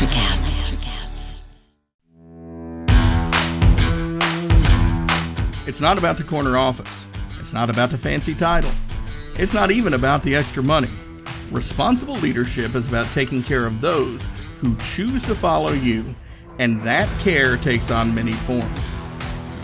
[0.00, 1.36] Electricast.
[5.66, 7.06] It's not about the corner office.
[7.38, 8.70] It's not about the fancy title.
[9.34, 10.88] It's not even about the extra money.
[11.50, 14.22] Responsible leadership is about taking care of those
[14.56, 16.04] who choose to follow you,
[16.58, 18.80] and that care takes on many forms.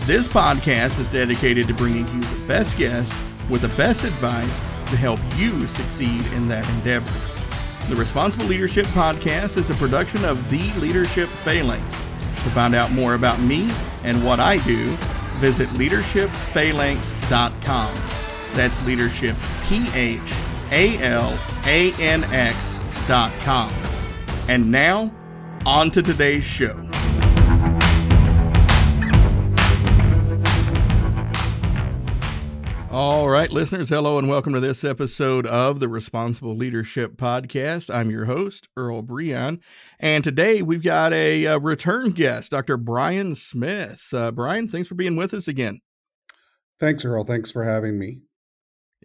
[0.05, 3.19] This podcast is dedicated to bringing you the best guests
[3.49, 7.36] with the best advice to help you succeed in that endeavor.
[7.89, 11.85] The Responsible Leadership Podcast is a production of The Leadership Phalanx.
[11.85, 13.71] To find out more about me
[14.03, 14.89] and what I do,
[15.37, 17.95] visit leadershipphalanx.com.
[18.55, 20.19] That's leadership, P H
[20.71, 23.71] A L A N X.com.
[24.49, 25.13] And now,
[25.65, 26.77] on to today's show.
[32.99, 37.93] All right, listeners, hello and welcome to this episode of the Responsible Leadership Podcast.
[37.93, 39.61] I'm your host, Earl Breon,
[39.99, 42.75] and today we've got a, a return guest, Dr.
[42.75, 44.07] Brian Smith.
[44.11, 45.77] Uh, Brian, thanks for being with us again.
[46.79, 47.23] Thanks, Earl.
[47.23, 48.21] Thanks for having me.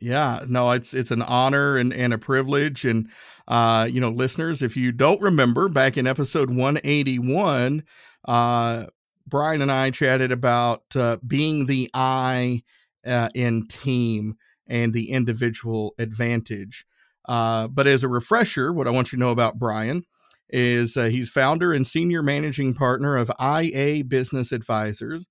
[0.01, 2.87] Yeah, no, it's it's an honor and, and a privilege.
[2.87, 3.11] And
[3.47, 7.83] uh, you know, listeners, if you don't remember, back in episode 181,
[8.27, 8.85] uh,
[9.27, 12.63] Brian and I chatted about uh, being the I
[13.07, 14.35] uh, in team
[14.67, 16.85] and the individual advantage.
[17.29, 20.03] Uh, but as a refresher, what I want you to know about Brian
[20.49, 25.25] is uh, he's founder and senior managing partner of IA Business Advisors,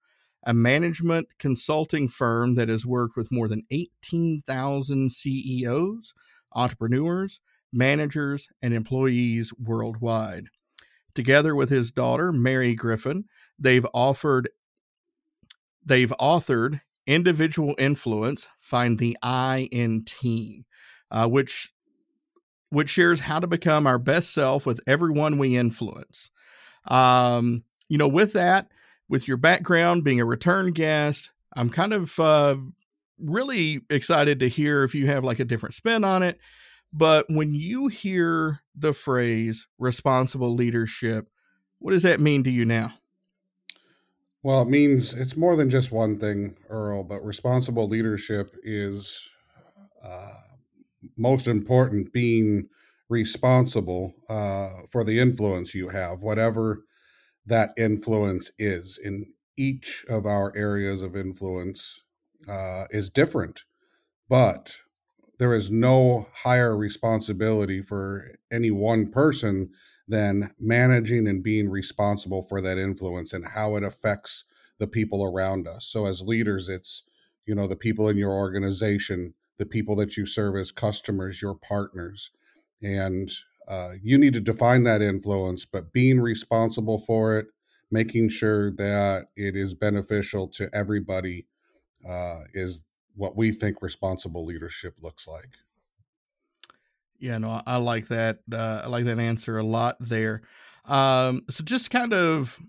[0.44, 6.14] a management consulting firm that has worked with more than 18,000 CEOs,
[6.54, 7.40] entrepreneurs,
[7.72, 10.46] managers, and employees worldwide.
[11.14, 13.26] Together with his daughter, Mary Griffin,
[13.60, 14.50] they've offered
[15.84, 20.64] they've authored individual influence, find the I in team,
[21.10, 21.72] uh, which
[22.70, 26.32] which shares how to become our best self with everyone we influence.
[26.88, 28.68] Um, you know, with that,
[29.10, 32.56] with your background being a return guest, I'm kind of uh,
[33.20, 36.40] really excited to hear if you have like a different spin on it.
[36.94, 41.30] But when you hear the phrase responsible leadership,
[41.80, 42.94] what does that mean to you now?
[44.44, 49.30] Well, it means it's more than just one thing, Earl, but responsible leadership is
[50.04, 50.30] uh,
[51.18, 52.70] most important being
[53.10, 56.86] responsible uh, for the influence you have, whatever
[57.46, 59.00] that influence is.
[59.04, 62.04] In each of our areas of influence
[62.50, 63.64] uh, is different,
[64.30, 64.82] but
[65.42, 69.72] there is no higher responsibility for any one person
[70.08, 74.46] than managing and being responsible for that influence and how it affects
[74.78, 75.88] the people around us.
[75.88, 77.02] So as leaders, it's
[77.48, 81.56] you know the people in your organization, the people that you serve as customers, your
[81.56, 82.30] partners,
[82.84, 83.28] and
[83.68, 85.66] uh, you need to define that influence.
[85.66, 87.48] But being responsible for it,
[87.90, 91.48] making sure that it is beneficial to everybody,
[92.08, 95.58] uh, is what we think responsible leadership looks like.
[97.20, 98.40] Yeah, no, I like that.
[98.52, 100.42] Uh, I like that answer a lot there.
[100.86, 102.60] Um, so just kind of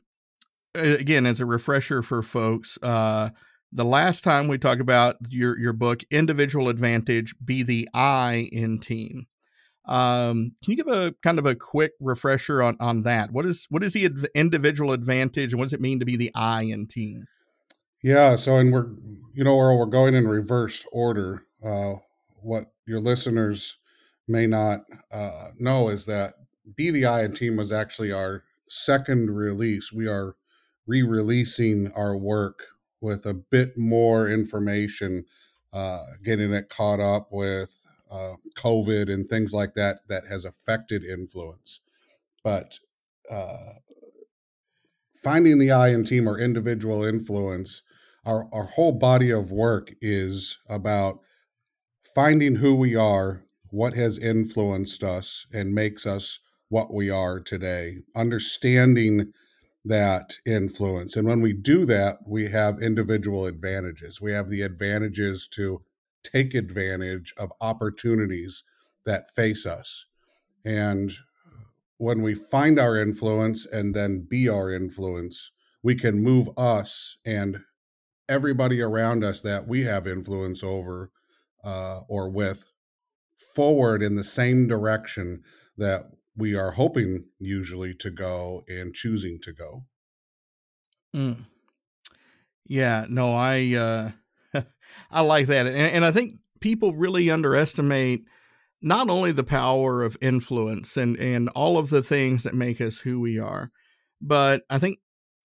[0.74, 3.30] again as a refresher for folks, uh,
[3.72, 8.78] the last time we talked about your your book, Individual Advantage, be the I in
[8.78, 9.24] team.
[9.86, 13.32] Um, can you give a kind of a quick refresher on on that?
[13.32, 16.30] What is what is the individual advantage, and what does it mean to be the
[16.34, 17.24] I in team?
[18.02, 18.88] Yeah, so and we're
[19.34, 21.46] you know, Earl, we're going in reverse order.
[21.64, 21.94] Uh,
[22.42, 23.78] what your listeners
[24.28, 24.80] may not
[25.12, 26.34] uh, know is that
[26.76, 29.92] Be the I and Team was actually our second release.
[29.92, 30.36] We are
[30.86, 32.64] re releasing our work
[33.00, 35.24] with a bit more information,
[35.72, 41.04] uh, getting it caught up with uh, COVID and things like that that has affected
[41.04, 41.80] influence.
[42.44, 42.78] But
[43.30, 43.74] uh,
[45.14, 47.82] finding the I and team or individual influence,
[48.24, 51.20] our, our whole body of work is about
[52.14, 57.98] finding who we are what has influenced us and makes us what we are today,
[58.14, 59.32] understanding
[59.84, 61.16] that influence.
[61.16, 64.20] And when we do that, we have individual advantages.
[64.20, 65.82] We have the advantages to
[66.22, 68.62] take advantage of opportunities
[69.04, 70.06] that face us.
[70.64, 71.12] And
[71.98, 75.50] when we find our influence and then be our influence,
[75.82, 77.58] we can move us and
[78.32, 81.10] everybody around us that we have influence over
[81.62, 82.64] uh, or with
[83.54, 85.42] forward in the same direction
[85.76, 86.02] that
[86.34, 89.84] we are hoping usually to go and choosing to go.
[91.14, 91.42] Mm.
[92.64, 93.74] Yeah, no, I
[94.54, 94.62] uh,
[95.10, 98.24] I like that, and, and I think people really underestimate
[98.80, 103.00] not only the power of influence and and all of the things that make us
[103.00, 103.70] who we are,
[104.22, 104.98] but I think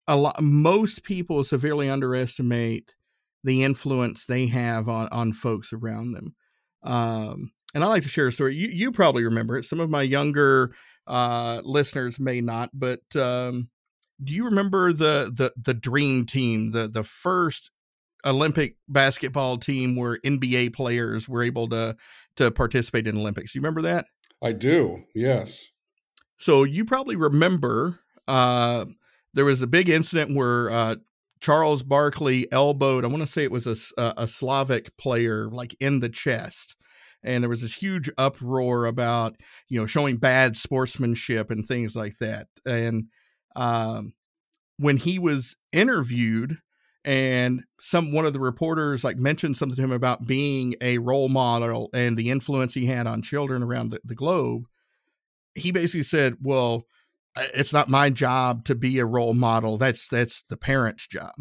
[0.07, 2.95] a lot most people severely underestimate
[3.43, 6.35] the influence they have on on folks around them.
[6.83, 8.55] Um, and I like to share a story.
[8.55, 9.65] You you probably remember it.
[9.65, 10.71] Some of my younger
[11.05, 13.69] uh, listeners may not, but um,
[14.23, 17.71] do you remember the the the dream team, the the first
[18.25, 21.95] Olympic basketball team where NBA players were able to
[22.37, 23.53] to participate in Olympics?
[23.53, 24.05] You remember that?
[24.41, 25.03] I do.
[25.15, 25.71] Yes.
[26.37, 28.85] So you probably remember uh,
[29.37, 30.95] there was a big incident where uh,
[31.39, 33.05] Charles Barkley elbowed.
[33.05, 36.75] I want to say it was a, a Slavic player, like in the chest,
[37.23, 39.35] and there was this huge uproar about
[39.69, 42.47] you know showing bad sportsmanship and things like that.
[42.65, 43.05] And
[43.55, 44.13] um,
[44.77, 46.57] when he was interviewed,
[47.05, 51.29] and some one of the reporters like mentioned something to him about being a role
[51.29, 54.63] model and the influence he had on children around the, the globe,
[55.53, 56.87] he basically said, "Well."
[57.53, 61.31] It's not my job to be a role model that's that's the parent's job.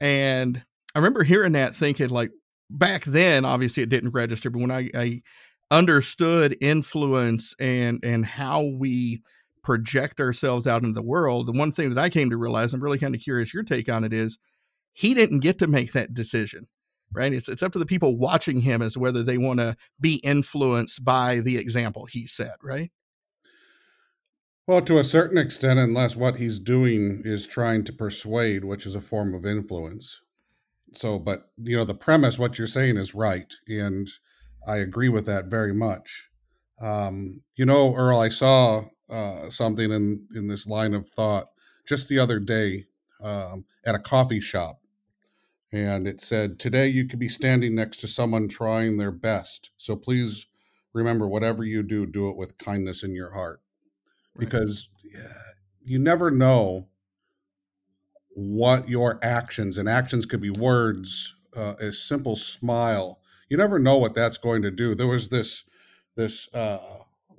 [0.00, 0.62] And
[0.94, 2.30] i remember hearing that thinking like
[2.70, 5.22] back then obviously it didn't register but when i, I
[5.70, 9.22] understood influence and and how we
[9.62, 12.82] project ourselves out into the world the one thing that i came to realize i'm
[12.82, 14.38] really kind of curious your take on it is
[14.92, 16.66] he didn't get to make that decision
[17.12, 17.32] right?
[17.32, 21.04] It's, it's up to the people watching him as whether they want to be influenced
[21.04, 22.90] by the example he set right
[24.68, 28.94] well, to a certain extent, unless what he's doing is trying to persuade, which is
[28.94, 30.20] a form of influence.
[30.92, 33.50] So, but, you know, the premise, what you're saying is right.
[33.66, 34.06] And
[34.66, 36.28] I agree with that very much.
[36.82, 41.46] Um, you know, Earl, I saw uh, something in, in this line of thought
[41.86, 42.88] just the other day
[43.22, 44.80] um, at a coffee shop.
[45.72, 49.70] And it said, Today you could be standing next to someone trying their best.
[49.78, 50.46] So please
[50.92, 53.62] remember, whatever you do, do it with kindness in your heart
[54.38, 54.88] because
[55.84, 56.88] you never know
[58.30, 63.20] what your actions and actions could be words uh, a simple smile.
[63.48, 64.94] You never know what that's going to do.
[64.94, 65.64] There was this
[66.16, 66.78] this uh,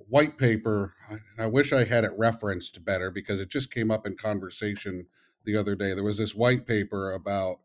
[0.09, 0.95] white paper
[1.37, 5.05] i wish i had it referenced better because it just came up in conversation
[5.45, 5.93] the other day.
[5.93, 7.57] There was this white paper about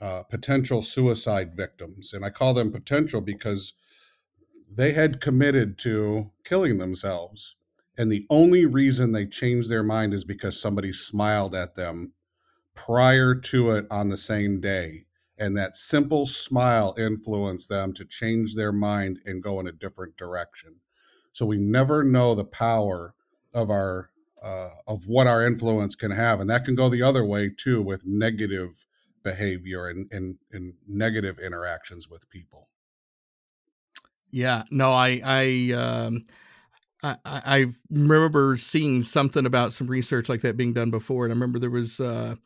[0.00, 3.72] uh, potential suicide victims and i call them potential because
[4.70, 7.56] they had committed to killing themselves
[7.98, 12.12] and the only reason they changed their mind is because somebody smiled at them
[12.74, 15.04] prior to it on the same day.
[15.38, 20.16] And that simple smile influenced them to change their mind and go in a different
[20.16, 20.80] direction.
[21.32, 23.14] So we never know the power
[23.52, 24.10] of our
[24.42, 27.82] uh, of what our influence can have, and that can go the other way too
[27.82, 28.86] with negative
[29.24, 32.68] behavior and, and, and negative interactions with people.
[34.30, 36.24] Yeah, no, I I um,
[37.02, 41.36] I, I remember seeing something about some research like that being done before, and I
[41.36, 42.36] remember there was uh,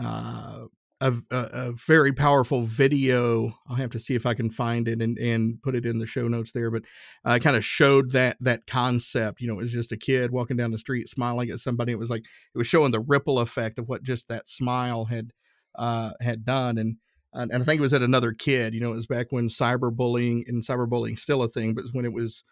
[0.00, 0.66] uh,
[1.00, 3.54] a, a, a, very powerful video.
[3.68, 6.06] I'll have to see if I can find it and, and put it in the
[6.06, 6.70] show notes there.
[6.70, 6.84] But
[7.24, 9.40] I uh, kind of showed that that concept.
[9.40, 11.92] You know, it was just a kid walking down the street smiling at somebody.
[11.92, 12.24] It was like
[12.54, 15.32] it was showing the ripple effect of what just that smile had
[15.76, 16.96] uh, had done, and
[17.32, 18.74] and I think it was at another kid.
[18.74, 22.12] You know, it was back when cyberbullying and cyberbullying still a thing, but when it
[22.12, 22.42] was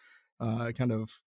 [0.40, 1.20] uh, kind of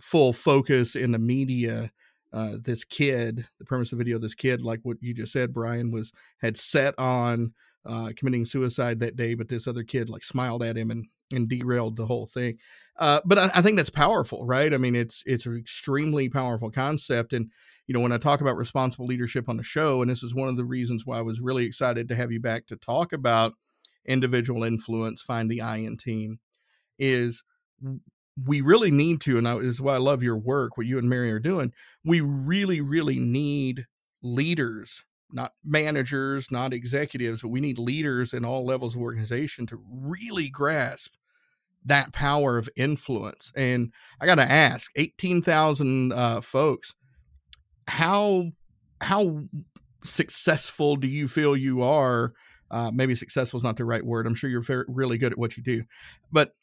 [0.00, 1.90] full focus in the media
[2.32, 5.52] uh, this kid the premise of the video this kid like what you just said
[5.52, 7.52] brian was had set on
[7.84, 11.48] uh, committing suicide that day but this other kid like smiled at him and and
[11.48, 12.58] derailed the whole thing.
[12.98, 14.72] Uh, but I, I, think that's powerful right?
[14.72, 17.50] I mean it's it's an extremely powerful concept and
[17.86, 20.48] you know when i talk about responsible leadership on the show and this is one
[20.48, 23.52] of the reasons why i was really excited to have you back to talk about
[24.06, 26.38] individual influence find the i in team
[26.98, 27.44] is
[28.36, 31.08] we really need to, and that is why I love your work, what you and
[31.08, 31.72] Mary are doing.
[32.04, 33.86] We really, really need
[34.22, 39.82] leaders, not managers, not executives, but we need leaders in all levels of organization to
[39.90, 41.14] really grasp
[41.84, 43.52] that power of influence.
[43.56, 46.94] And I got to ask, eighteen thousand uh, folks,
[47.88, 48.52] how
[49.00, 49.42] how
[50.04, 52.32] successful do you feel you are?
[52.70, 54.26] Uh, maybe successful is not the right word.
[54.26, 55.82] I'm sure you're very, really good at what you do,
[56.30, 56.54] but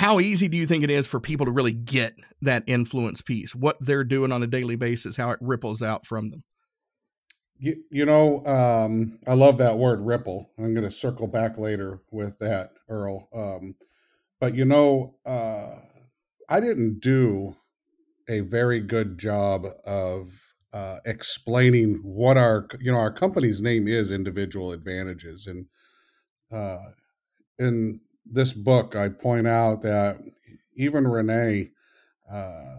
[0.00, 3.54] how easy do you think it is for people to really get that influence piece,
[3.54, 6.40] what they're doing on a daily basis, how it ripples out from them?
[7.58, 10.52] You, you know, um, I love that word ripple.
[10.58, 13.28] I'm going to circle back later with that, Earl.
[13.34, 13.74] Um,
[14.40, 15.66] but you know, uh,
[16.48, 17.56] I didn't do
[18.26, 20.32] a very good job of
[20.72, 25.66] uh, explaining what our, you know, our company's name is Individual Advantages, and
[26.50, 26.78] uh,
[27.58, 30.20] and this book, I point out that
[30.74, 31.70] even Renee
[32.30, 32.76] uh,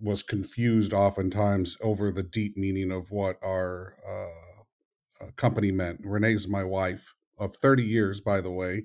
[0.00, 6.00] was confused oftentimes over the deep meaning of what our uh, uh company meant.
[6.04, 8.84] Renee's my wife of 30 years, by the way,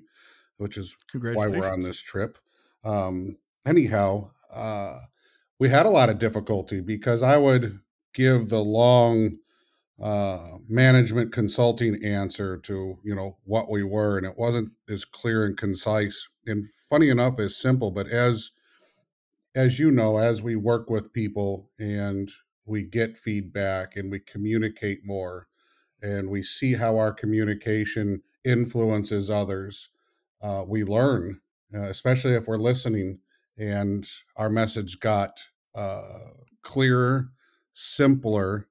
[0.56, 2.38] which is why we're on this trip.
[2.84, 4.98] Um, anyhow, uh,
[5.58, 7.80] we had a lot of difficulty because I would
[8.14, 9.38] give the long
[10.00, 15.44] uh, management consulting answer to you know what we were, and it wasn't as clear
[15.44, 16.28] and concise.
[16.46, 18.52] And funny enough, as simple, but as
[19.54, 22.30] as you know, as we work with people and
[22.66, 25.46] we get feedback and we communicate more,
[26.02, 29.88] and we see how our communication influences others,
[30.42, 31.40] uh, we learn,
[31.74, 33.18] uh, especially if we're listening
[33.58, 36.02] and our message got uh,
[36.62, 37.30] clearer,
[37.72, 38.68] simpler,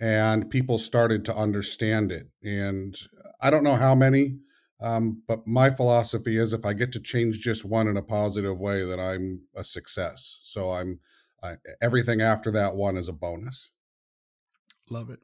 [0.00, 2.26] and people started to understand it.
[2.42, 2.96] And
[3.40, 4.38] I don't know how many,
[4.80, 8.60] um, but my philosophy is if I get to change just one in a positive
[8.60, 10.40] way, that I'm a success.
[10.42, 11.00] So I'm
[11.42, 13.70] I, everything after that one is a bonus.
[14.90, 15.20] Love it,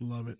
[0.00, 0.38] love it.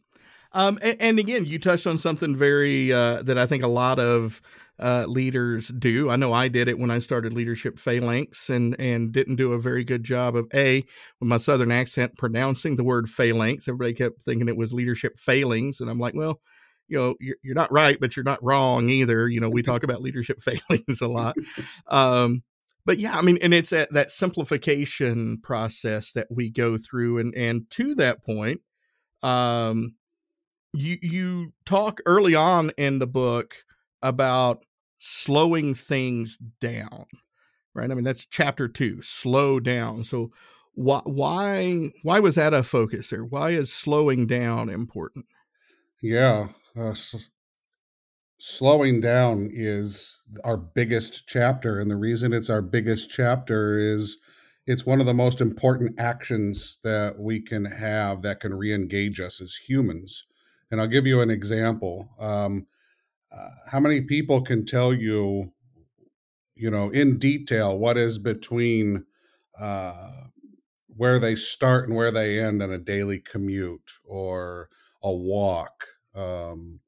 [0.52, 3.98] Um, and, and, again, you touched on something very uh, that I think a lot
[3.98, 4.40] of
[4.80, 6.08] uh, leaders do.
[6.08, 9.60] I know I did it when I started leadership phalanx and and didn't do a
[9.60, 10.84] very good job of a
[11.20, 13.68] with my southern accent pronouncing the word phalanx.
[13.68, 16.40] Everybody kept thinking it was leadership failings, and I'm like, well,
[16.88, 19.28] you know, you're, you're not right, but you're not wrong either.
[19.28, 21.36] You know, we talk about leadership failings a lot.
[21.88, 22.42] Um,
[22.84, 27.18] but yeah, I mean, and it's that, that simplification process that we go through.
[27.18, 28.62] And, and to that point,
[29.22, 29.94] um,
[30.86, 33.54] you you talk early on in the book
[34.02, 34.64] about
[34.98, 37.06] slowing things down
[37.74, 37.90] right?
[37.90, 40.02] I mean that's chapter 2 slow down.
[40.04, 40.30] So
[40.74, 43.24] why why why was that a focus there?
[43.24, 45.26] why is slowing down important?
[46.02, 47.30] Yeah uh, s-
[48.38, 54.20] slowing down is our biggest chapter and the reason it's our biggest chapter is
[54.66, 59.40] it's one of the most important actions that we can have that can re-engage us
[59.40, 60.24] as humans
[60.70, 62.10] and I'll give you an example.
[62.18, 62.66] Um,
[63.32, 65.52] uh, how many people can tell you,
[66.54, 69.04] you know, in detail what is between
[69.58, 70.10] uh,
[70.88, 74.68] where they start and where they end on a daily commute or
[75.02, 75.84] a walk
[76.14, 76.80] um,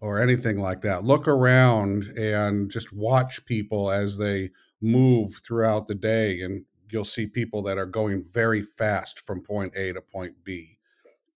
[0.00, 1.04] or anything like that?
[1.04, 7.26] Look around and just watch people as they move throughout the day, and you'll see
[7.26, 10.77] people that are going very fast from point A to point B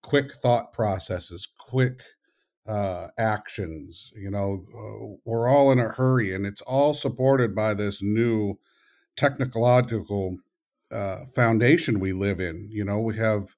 [0.02, 2.02] quick thought processes, quick
[2.66, 4.12] uh, actions.
[4.16, 8.58] You know, uh, we're all in a hurry, and it's all supported by this new
[9.16, 10.38] technological
[10.90, 12.68] uh, foundation we live in.
[12.70, 13.54] You know, we have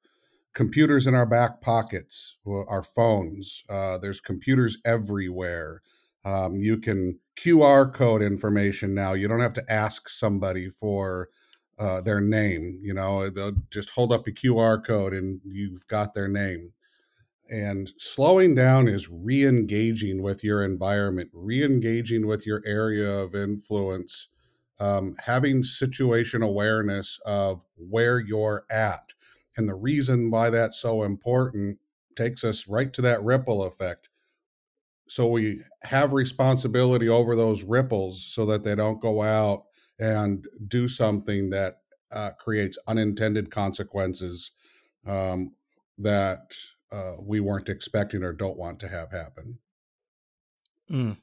[0.55, 3.65] computers in our back pockets, our phones.
[3.69, 5.83] Uh, there's computers everywhere.
[6.25, 9.13] Um, you can QR code information now.
[9.13, 11.29] You don't have to ask somebody for
[11.79, 12.81] uh, their name.
[12.83, 16.73] You know, they'll just hold up a QR code and you've got their name.
[17.51, 23.35] And slowing down is re engaging with your environment, re engaging with your area of
[23.35, 24.29] influence,
[24.81, 29.13] um, having situation awareness of where you're at.
[29.57, 31.79] And the reason why that's so important
[32.17, 34.09] takes us right to that ripple effect.
[35.07, 39.65] So we have responsibility over those ripples so that they don't go out
[39.99, 41.79] and do something that
[42.11, 44.53] uh, creates unintended consequences
[45.07, 45.55] um,
[45.99, 46.55] that
[46.93, 49.59] uh, we weren't expecting or don't want to have happen.
[50.91, 51.19] Mm.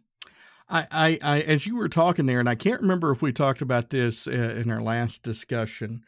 [0.70, 3.62] I, I, I, as you were talking there, and I can't remember if we talked
[3.62, 6.00] about this uh, in our last discussion,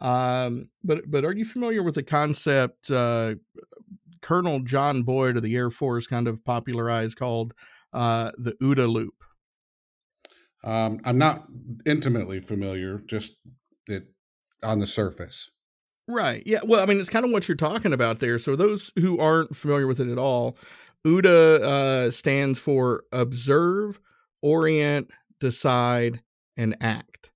[0.00, 3.34] um, but but are you familiar with the concept uh,
[4.22, 7.54] Colonel John Boyd of the Air Force kind of popularized called
[7.92, 9.14] uh, the OODA loop?
[10.66, 11.44] Um, I'm not
[11.86, 13.38] intimately familiar, just
[13.86, 14.08] it
[14.62, 15.50] on the surface.
[16.08, 16.42] Right.
[16.44, 16.58] Yeah.
[16.64, 18.38] Well, I mean, it's kind of what you're talking about there.
[18.38, 20.58] So, those who aren't familiar with it at all,
[21.06, 24.00] OODA uh, stands for observe,
[24.42, 26.20] orient, decide,
[26.56, 27.32] and act.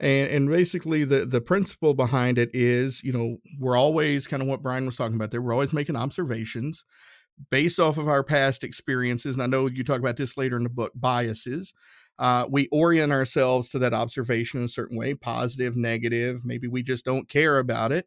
[0.00, 4.48] And, and basically, the, the principle behind it is, you know, we're always kind of
[4.48, 5.42] what Brian was talking about there.
[5.42, 6.84] We're always making observations
[7.50, 9.36] based off of our past experiences.
[9.36, 11.72] And I know you talk about this later in the book biases.
[12.18, 16.42] Uh, we orient ourselves to that observation in a certain way positive, negative.
[16.44, 18.06] Maybe we just don't care about it.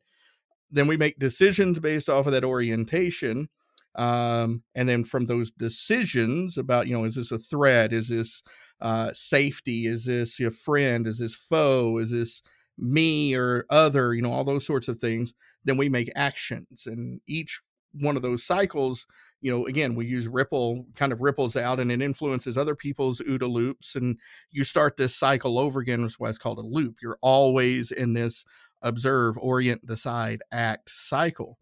[0.70, 3.48] Then we make decisions based off of that orientation.
[3.96, 7.94] Um, and then from those decisions about, you know, is this a threat?
[7.94, 8.42] Is this
[8.82, 9.86] uh, safety?
[9.86, 11.06] Is this a friend?
[11.06, 12.00] Is this foe?
[12.00, 12.42] Is this
[12.78, 14.14] me or other?
[14.14, 15.34] You know, all those sorts of things.
[15.64, 16.88] Then we make actions.
[16.88, 17.62] And each
[18.00, 19.06] one of those cycles
[19.44, 23.20] you know again we use ripple kind of ripples out and it influences other people's
[23.20, 24.18] OODA loops and
[24.52, 26.96] you start this cycle over again that's why it's called a loop.
[27.02, 28.46] You're always in this
[28.82, 31.60] observe orient decide act cycle.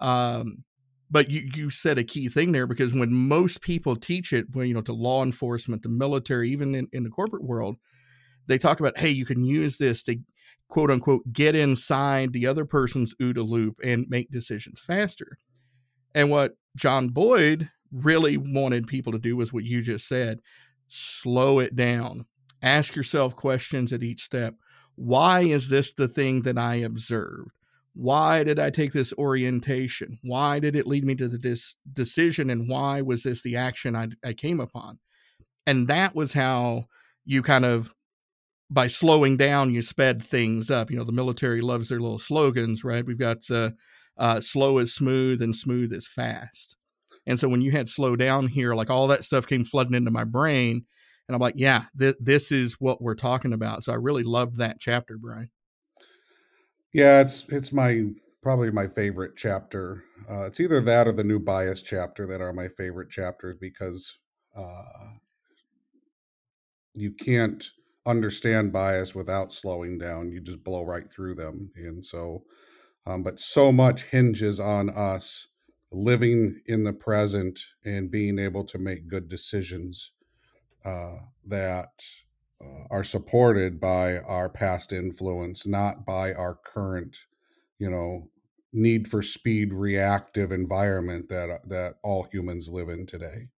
[0.00, 0.64] Um,
[1.10, 4.66] but you you said a key thing there because when most people teach it when
[4.66, 7.76] you know to law enforcement the military even in, in the corporate world
[8.48, 10.16] they talk about hey you can use this to
[10.68, 15.38] quote unquote get inside the other person's OODA loop and make decisions faster
[16.14, 20.40] and what John Boyd really wanted people to do was what you just said
[20.88, 22.24] slow it down
[22.62, 24.54] ask yourself questions at each step
[24.94, 27.52] why is this the thing that I observed
[27.94, 30.18] why did I take this orientation?
[30.22, 32.48] Why did it lead me to this decision?
[32.48, 34.98] And why was this the action I, I came upon?
[35.66, 36.86] And that was how
[37.24, 37.94] you kind of,
[38.70, 40.90] by slowing down, you sped things up.
[40.90, 43.04] You know, the military loves their little slogans, right?
[43.04, 43.74] We've got the
[44.16, 46.76] uh, slow is smooth and smooth is fast.
[47.26, 50.10] And so when you had slow down here, like all that stuff came flooding into
[50.10, 50.86] my brain.
[51.28, 53.84] And I'm like, yeah, th- this is what we're talking about.
[53.84, 55.50] So I really loved that chapter, Brian.
[56.92, 58.02] Yeah, it's it's my
[58.42, 60.02] probably my favorite chapter.
[60.28, 64.18] Uh, it's either that or the new bias chapter that are my favorite chapters because
[64.56, 65.14] uh,
[66.94, 67.64] you can't
[68.04, 70.30] understand bias without slowing down.
[70.30, 72.44] You just blow right through them, and so,
[73.06, 75.48] um, but so much hinges on us
[75.90, 80.12] living in the present and being able to make good decisions
[80.84, 81.16] uh,
[81.46, 82.02] that
[82.62, 87.26] uh, are supported by our past influence, not by our current,
[87.78, 88.28] you know,
[88.72, 93.48] need for speed reactive environment that that all humans live in today.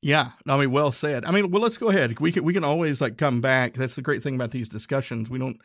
[0.00, 1.24] Yeah, I mean, well said.
[1.24, 2.20] I mean, well, let's go ahead.
[2.20, 3.74] We can we can always like come back.
[3.74, 5.28] That's the great thing about these discussions.
[5.28, 5.58] We don't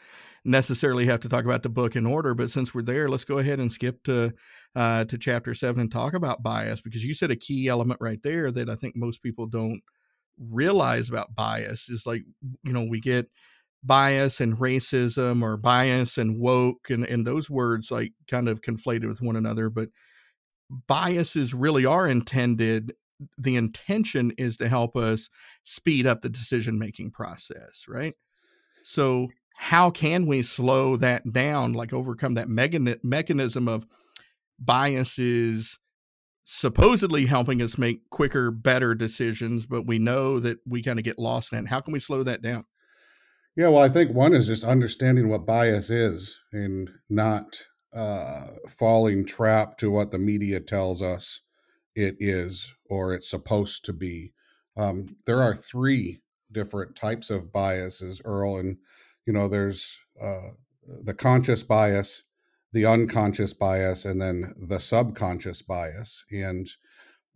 [0.43, 3.37] necessarily have to talk about the book in order, but since we're there, let's go
[3.37, 4.33] ahead and skip to
[4.75, 8.23] uh, to chapter seven and talk about bias because you said a key element right
[8.23, 9.81] there that I think most people don't
[10.39, 12.23] realize about bias is like
[12.63, 13.29] you know we get
[13.83, 19.07] bias and racism or bias and woke and, and those words like kind of conflated
[19.07, 19.89] with one another but
[20.87, 22.93] biases really are intended
[23.37, 25.29] the intention is to help us
[25.63, 28.13] speed up the decision making process right
[28.83, 32.47] so how can we slow that down like overcome that
[33.03, 33.85] mechanism of
[34.59, 35.79] biases
[36.45, 41.19] supposedly helping us make quicker, better decisions, but we know that we kind of get
[41.19, 41.65] lost in.
[41.65, 42.65] How can we slow that down?
[43.55, 49.25] Yeah, well, I think one is just understanding what bias is and not uh, falling
[49.25, 51.41] trap to what the media tells us
[51.95, 54.33] it is or it's supposed to be.
[54.77, 58.77] Um, there are three different types of biases, Earl, and
[59.25, 60.49] you know, there's uh,
[61.03, 62.23] the conscious bias,
[62.73, 66.25] the unconscious bias and then the subconscious bias.
[66.31, 66.67] And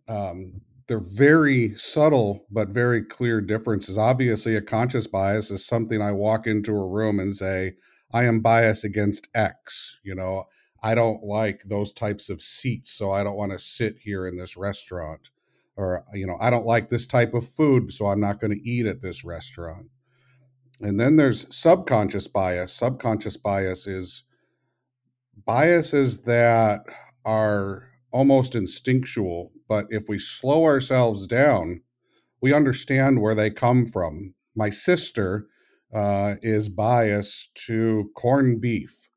[0.07, 3.97] um, they're very subtle but very clear differences.
[3.97, 7.73] Obviously a conscious bias is something i walk into a room and say
[8.13, 10.45] i am biased against x you know
[10.83, 14.37] i don't like those types of seats so i don't want to sit here in
[14.37, 15.29] this restaurant
[15.75, 18.69] or you know i don't like this type of food so i'm not going to
[18.69, 19.87] eat at this restaurant
[20.79, 24.23] and then there's subconscious bias subconscious bias is
[25.45, 26.81] biases that
[27.25, 31.81] are almost instinctual, but if we slow ourselves down,
[32.41, 34.33] we understand where they come from.
[34.55, 35.47] My sister
[35.93, 39.09] uh, is biased to corned beef.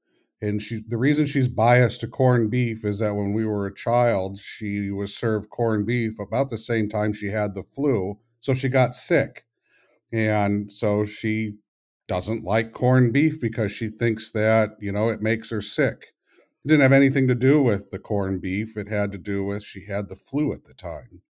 [0.42, 3.74] And she, the reason she's biased to corned beef is that when we were a
[3.74, 8.18] child, she was served corned beef about the same time she had the flu.
[8.40, 9.44] So she got sick.
[10.12, 11.56] And so she
[12.08, 16.14] doesn't like corned beef because she thinks that, you know, it makes her sick.
[16.64, 18.76] It didn't have anything to do with the corned beef.
[18.76, 21.22] It had to do with she had the flu at the time.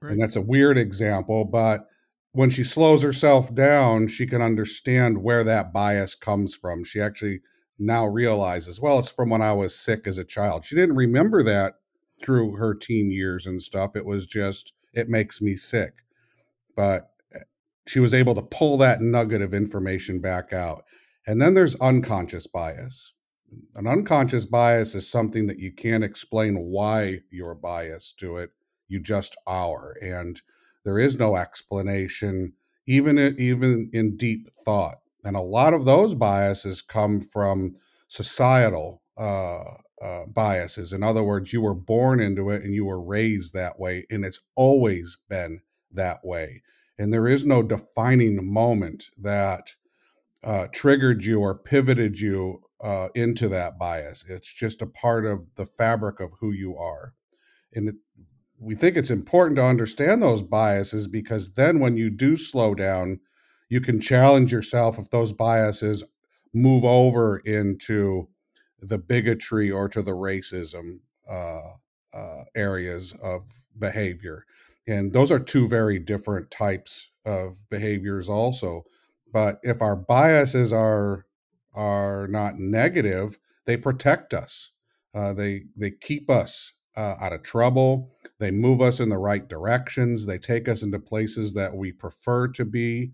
[0.00, 0.12] Right.
[0.12, 1.86] And that's a weird example, but
[2.32, 6.82] when she slows herself down, she can understand where that bias comes from.
[6.82, 7.40] She actually
[7.86, 10.64] now realizes, well, it's from when I was sick as a child.
[10.64, 11.74] She didn't remember that
[12.22, 13.96] through her teen years and stuff.
[13.96, 15.92] It was just, it makes me sick.
[16.76, 17.40] But eh,
[17.86, 20.84] she was able to pull that nugget of information back out.
[21.26, 23.12] And then there's unconscious bias
[23.74, 28.50] an unconscious bias is something that you can't explain why you're biased to it.
[28.88, 30.40] You just are, and
[30.84, 32.54] there is no explanation,
[32.86, 34.96] even even in deep thought.
[35.24, 37.74] And a lot of those biases come from
[38.08, 39.62] societal uh,
[40.02, 40.92] uh, biases.
[40.92, 44.24] In other words, you were born into it and you were raised that way, and
[44.24, 45.60] it's always been
[45.92, 46.62] that way.
[46.98, 49.74] And there is no defining moment that
[50.44, 54.24] uh, triggered you or pivoted you uh, into that bias.
[54.28, 57.14] It's just a part of the fabric of who you are.
[57.72, 57.94] And it,
[58.58, 63.20] we think it's important to understand those biases because then when you do slow down,
[63.72, 66.04] you can challenge yourself if those biases
[66.52, 68.28] move over into
[68.80, 71.70] the bigotry or to the racism uh,
[72.12, 73.44] uh, areas of
[73.78, 74.44] behavior.
[74.86, 78.82] And those are two very different types of behaviors, also.
[79.32, 81.24] But if our biases are
[81.74, 84.72] are not negative, they protect us.
[85.14, 88.10] Uh, they they keep us uh, out of trouble.
[88.38, 90.26] They move us in the right directions.
[90.26, 93.12] They take us into places that we prefer to be,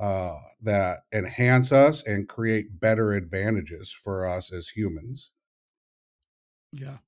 [0.00, 5.30] uh, that enhance us and create better advantages for us as humans.
[6.72, 6.98] Yeah.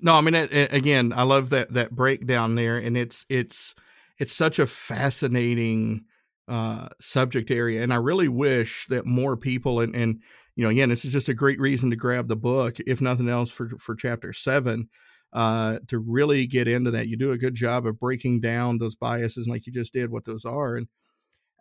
[0.00, 3.74] No, I mean, it, it, again, I love that that breakdown there, and it's it's
[4.18, 6.04] it's such a fascinating
[6.48, 10.20] uh, subject area, and I really wish that more people and and
[10.56, 13.28] you know, again, this is just a great reason to grab the book, if nothing
[13.28, 14.88] else, for for chapter seven
[15.32, 17.08] uh, to really get into that.
[17.08, 20.24] You do a good job of breaking down those biases, like you just did, what
[20.24, 20.88] those are, and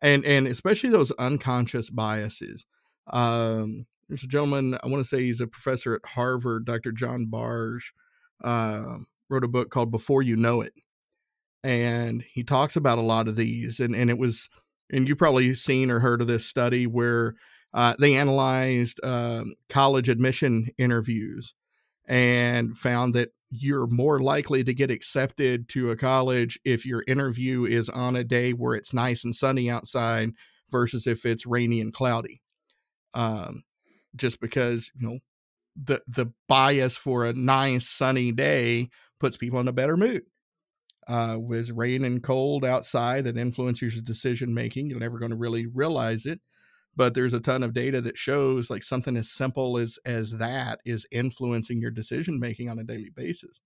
[0.01, 2.65] and and especially those unconscious biases.
[3.11, 6.91] Um, there's a gentleman I want to say he's a professor at Harvard, Dr.
[6.91, 7.81] John Bargh,
[8.43, 8.97] uh,
[9.29, 10.73] wrote a book called Before You Know It,
[11.63, 14.49] and he talks about a lot of these, and and it was,
[14.91, 17.35] and you probably seen or heard of this study where
[17.73, 21.53] uh, they analyzed um, college admission interviews
[22.07, 27.65] and found that you're more likely to get accepted to a college if your interview
[27.65, 30.29] is on a day where it's nice and sunny outside
[30.69, 32.41] versus if it's rainy and cloudy.
[33.13, 33.63] Um,
[34.15, 35.19] just because you know
[35.75, 40.23] the the bias for a nice sunny day puts people in a better mood.
[41.07, 45.37] Uh, with rain and cold outside that influences your decision making, you're never going to
[45.37, 46.39] really realize it
[46.95, 50.79] but there's a ton of data that shows like something as simple as as that
[50.85, 53.61] is influencing your decision making on a daily basis.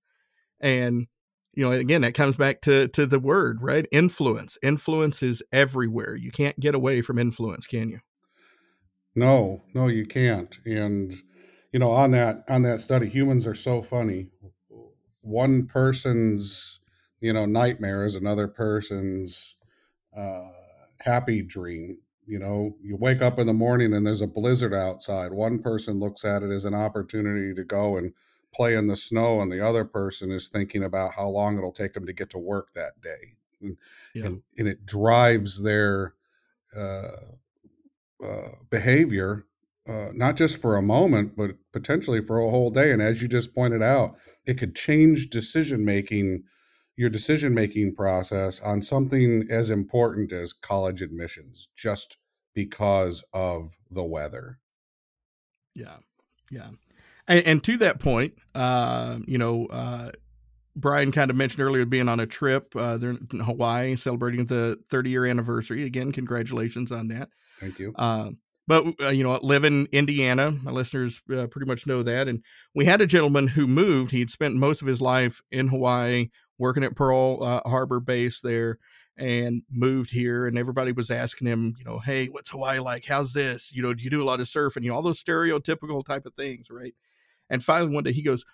[0.60, 1.08] And
[1.54, 3.88] you know again that comes back to to the word right?
[3.92, 4.58] Influence.
[4.64, 6.16] Influence is everywhere.
[6.16, 8.00] You can't get away from influence can you?
[9.16, 10.60] No no you can't.
[10.66, 11.14] And
[11.72, 14.28] you know on that on that study humans are so funny.
[15.22, 16.80] One person's
[17.22, 19.56] you know nightmare is another person's
[20.16, 20.44] uh
[21.02, 25.32] happy dream you know you wake up in the morning and there's a blizzard outside.
[25.32, 28.14] One person looks at it as an opportunity to go and
[28.54, 31.94] play in the snow and the other person is thinking about how long it'll take
[31.94, 33.34] them to get to work that day.
[33.62, 33.78] And,
[34.14, 34.26] yeah.
[34.26, 36.14] and, and, it drives their
[36.78, 37.08] uh,
[38.24, 39.46] uh, behavior
[39.88, 42.92] uh, not just for a moment but potentially for a whole day.
[42.92, 46.44] And as you just pointed out it could change decision making
[46.96, 52.18] your decision making process on something as important as college admissions just
[52.54, 54.60] because of the weather.
[55.76, 55.98] Yeah.
[56.50, 56.68] Yeah.
[57.28, 60.10] And, and to that point, uh, you know, uh,
[60.76, 62.68] Brian kind of mentioned earlier being on a trip.
[62.76, 65.84] Uh, they're in Hawaii celebrating the 30 year anniversary.
[65.84, 67.30] Again, congratulations on that.
[67.60, 67.94] Thank you.
[67.96, 68.32] Uh,
[68.68, 70.52] but uh, you know, live in Indiana.
[70.64, 72.28] My listeners uh, pretty much know that.
[72.28, 72.42] And
[72.74, 74.12] we had a gentleman who moved.
[74.12, 76.28] He'd spent most of his life in Hawaii,
[76.58, 78.80] working at Pearl uh, Harbor Base there
[79.18, 83.06] and moved here and everybody was asking him you know hey what's hawaii like?
[83.08, 83.74] How's this?
[83.74, 84.84] You know do you do a lot of surfing?
[84.84, 86.94] You know all those stereotypical type of things right?
[87.50, 88.46] And finally one day he goes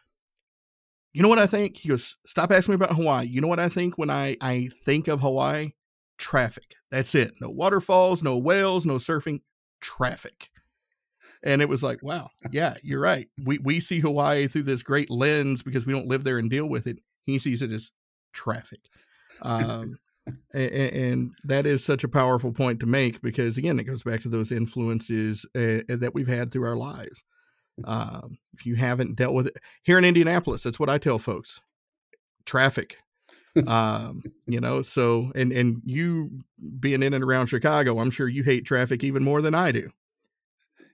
[1.13, 1.77] you know what i think?
[1.77, 3.27] He goes stop asking me about hawaii.
[3.27, 5.71] You know what i think when i i think of hawaii?
[6.17, 6.75] Traffic.
[6.91, 7.33] That's it.
[7.41, 9.39] No waterfalls no whales no surfing.
[9.81, 10.49] Traffic.
[11.43, 12.29] And it was like wow.
[12.51, 13.27] Yeah you're right.
[13.43, 16.69] We we see hawaii through this great lens because we don't live there and deal
[16.69, 17.91] with it he sees it as
[18.33, 18.79] traffic.
[19.41, 19.97] Um,
[20.53, 24.21] and, and, that is such a powerful point to make because again, it goes back
[24.21, 27.23] to those influences uh, that we've had through our lives.
[27.83, 31.61] Um, if you haven't dealt with it here in Indianapolis, that's what I tell folks:
[32.45, 32.97] traffic.
[33.67, 36.29] um, you know, so and and you
[36.79, 39.89] being in and around Chicago, I'm sure you hate traffic even more than I do.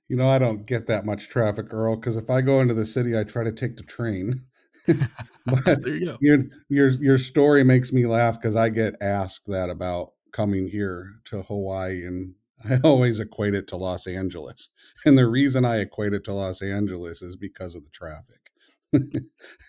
[0.08, 2.86] You know, I don't get that much traffic, Earl, because if I go into the
[2.86, 4.46] city, I try to take the train.
[5.45, 6.17] but there you go.
[6.21, 11.15] Your your your story makes me laugh because I get asked that about coming here
[11.26, 12.36] to Hawaii, and
[12.69, 14.69] I always equate it to Los Angeles.
[15.06, 18.52] And the reason I equate it to Los Angeles is because of the traffic.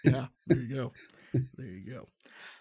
[0.04, 0.92] yeah, there you go.
[1.56, 2.04] There you go.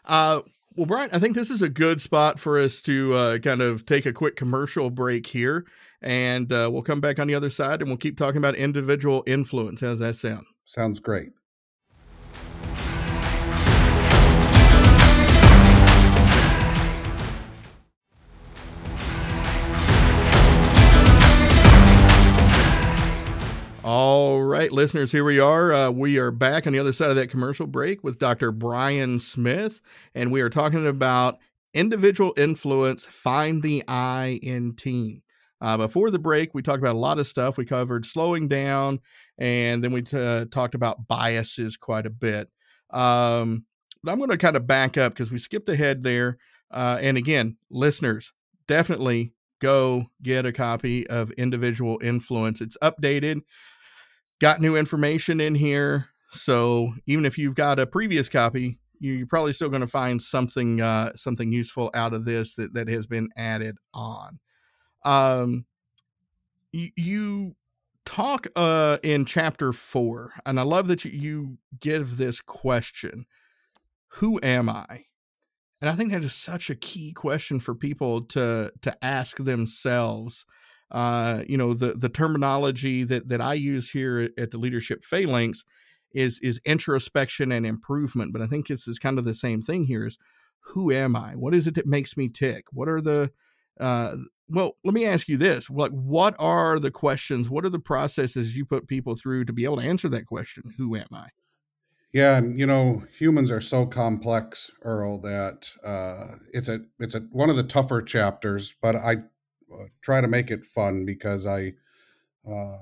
[0.07, 0.41] Uh,
[0.75, 3.85] well, Brian, I think this is a good spot for us to uh, kind of
[3.85, 5.65] take a quick commercial break here,
[6.01, 9.23] and uh, we'll come back on the other side and we'll keep talking about individual
[9.27, 9.81] influence.
[9.81, 10.45] How's that sound?
[10.65, 11.29] Sounds great.
[24.67, 25.71] Right, listeners, here we are.
[25.71, 28.51] Uh, we are back on the other side of that commercial break with Dr.
[28.51, 29.81] Brian Smith,
[30.13, 31.37] and we are talking about
[31.73, 35.21] individual influence, find the I in team.
[35.61, 37.55] Uh, before the break, we talked about a lot of stuff.
[37.55, 38.99] We covered slowing down,
[39.37, 42.49] and then we t- uh, talked about biases quite a bit.
[42.91, 43.65] Um,
[44.03, 46.37] but I'm going to kind of back up because we skipped ahead there.
[46.69, 48.33] Uh, and again, listeners,
[48.67, 52.59] definitely go get a copy of Individual Influence.
[52.59, 53.43] It's updated,
[54.39, 56.09] got new information in here.
[56.29, 60.81] So even if you've got a previous copy, you're probably still going to find something
[60.81, 64.37] uh, something useful out of this that, that has been added on.
[65.05, 65.65] Um,
[66.71, 67.55] you, you
[68.05, 73.25] talk uh, in chapter four, and I love that you, you give this question:
[74.15, 75.05] "Who am I?"
[75.79, 80.45] And I think that is such a key question for people to to ask themselves.
[80.91, 85.63] Uh, you know, the the terminology that that I use here at the Leadership Phalanx
[86.13, 88.31] is is introspection and improvement.
[88.33, 90.17] But I think this is kind of the same thing here: is
[90.73, 91.33] who am I?
[91.33, 92.65] What is it that makes me tick?
[92.71, 93.31] What are the
[93.79, 94.15] uh,
[94.49, 97.49] well, let me ask you this: like, what are the questions?
[97.49, 100.63] What are the processes you put people through to be able to answer that question?
[100.77, 101.27] Who am I?
[102.13, 107.19] Yeah, and you know, humans are so complex, Earl, that uh, it's a it's a
[107.31, 108.75] one of the tougher chapters.
[108.81, 109.17] But I
[110.01, 111.73] try to make it fun because I
[112.49, 112.77] uh,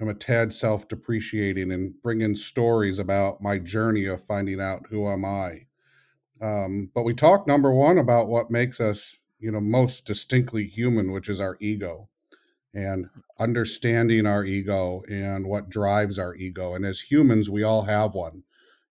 [0.00, 4.86] am a tad self depreciating and bring in stories about my journey of finding out
[4.90, 5.66] who am I.
[6.40, 11.12] Um, but we talk number one about what makes us, you know, most distinctly human,
[11.12, 12.08] which is our ego
[12.74, 16.74] and understanding our ego and what drives our ego.
[16.74, 18.44] And as humans, we all have one.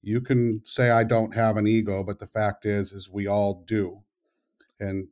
[0.02, 3.64] You can say I don't have an ego, but the fact is is we all
[3.66, 4.00] do.
[4.78, 5.08] And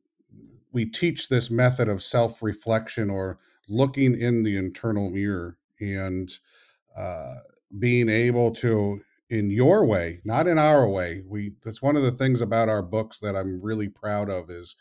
[0.72, 6.30] we teach this method of self-reflection or looking in the internal mirror and
[6.96, 7.34] uh,
[7.78, 12.10] being able to in your way not in our way we that's one of the
[12.10, 14.76] things about our books that i'm really proud of is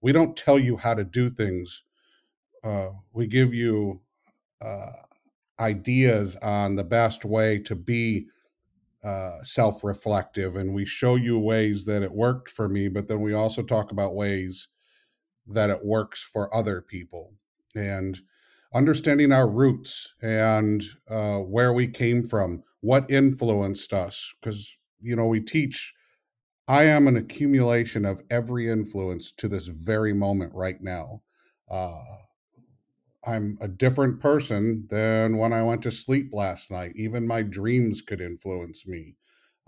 [0.00, 1.82] we don't tell you how to do things
[2.62, 4.00] uh, we give you
[4.60, 4.92] uh,
[5.60, 8.26] ideas on the best way to be
[9.04, 13.20] uh, self reflective and we show you ways that it worked for me, but then
[13.20, 14.68] we also talk about ways
[15.46, 17.32] that it works for other people
[17.74, 18.20] and
[18.74, 24.34] understanding our roots and uh, where we came from, what influenced us.
[24.40, 25.94] Because, you know, we teach,
[26.68, 31.22] I am an accumulation of every influence to this very moment right now.
[31.70, 32.02] Uh,
[33.26, 36.92] I'm a different person than when I went to sleep last night.
[36.94, 39.16] Even my dreams could influence me.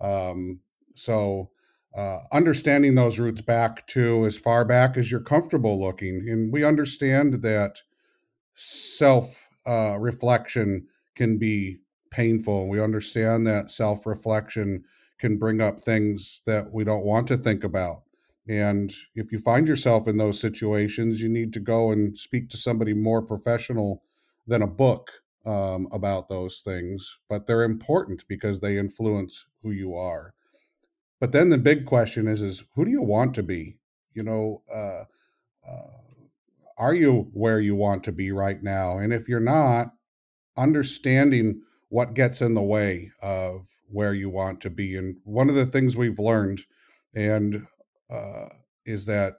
[0.01, 0.61] Um,
[0.95, 1.51] so,
[1.99, 6.25] uh, understanding those roots back to as far back as you're comfortable looking.
[6.29, 7.81] And we understand that
[8.55, 11.79] self uh, reflection can be
[12.13, 12.69] painful.
[12.69, 14.85] We understand that self reflection
[15.19, 18.03] can bring up things that we don't want to think about.
[18.49, 22.57] And if you find yourself in those situations, you need to go and speak to
[22.57, 24.03] somebody more professional
[24.47, 25.11] than a book
[25.45, 27.19] um, about those things.
[27.29, 30.33] But they're important because they influence who you are.
[31.21, 33.79] But then the big question is: is who do you want to be?
[34.15, 35.05] You know, uh,
[35.69, 35.99] uh,
[36.77, 38.99] are you where you want to be right now?
[38.99, 39.89] And if you're not,
[40.57, 44.97] understanding what gets in the way of where you want to be.
[44.97, 46.61] And one of the things we've learned,
[47.15, 47.67] and
[48.11, 48.49] uh,
[48.85, 49.35] is that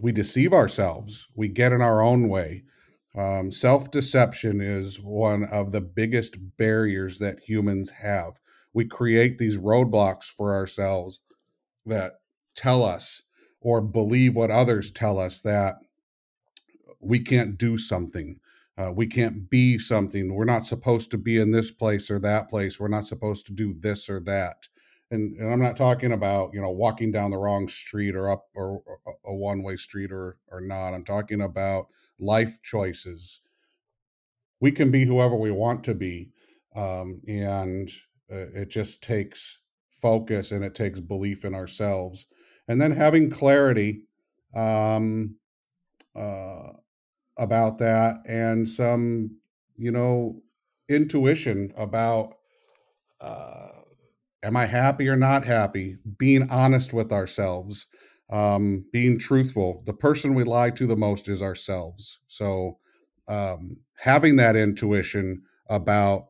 [0.00, 1.28] we deceive ourselves.
[1.36, 2.64] We get in our own way.
[3.16, 8.40] Um, Self deception is one of the biggest barriers that humans have.
[8.72, 11.20] We create these roadblocks for ourselves
[11.84, 12.12] that
[12.54, 13.22] tell us
[13.60, 15.74] or believe what others tell us that
[17.00, 18.36] we can't do something.
[18.78, 20.34] Uh, we can't be something.
[20.34, 22.80] We're not supposed to be in this place or that place.
[22.80, 24.68] We're not supposed to do this or that
[25.12, 28.46] and, and I'm not talking about you know walking down the wrong street or up
[28.54, 30.94] or, or a one way street or or not.
[30.94, 33.40] I'm talking about life choices.
[34.60, 36.30] We can be whoever we want to be,
[36.74, 37.90] um, and
[38.30, 39.58] uh, it just takes
[39.90, 42.26] focus and it takes belief in ourselves,
[42.68, 44.04] and then having clarity
[44.54, 45.36] um,
[46.16, 46.72] uh,
[47.38, 49.38] about that and some
[49.76, 50.42] you know
[50.88, 52.34] intuition about.
[53.20, 53.68] Uh,
[54.42, 55.96] am I happy or not happy?
[56.18, 57.86] Being honest with ourselves,
[58.30, 59.82] um, being truthful.
[59.86, 62.18] The person we lie to the most is ourselves.
[62.28, 62.78] So
[63.28, 66.28] um, having that intuition about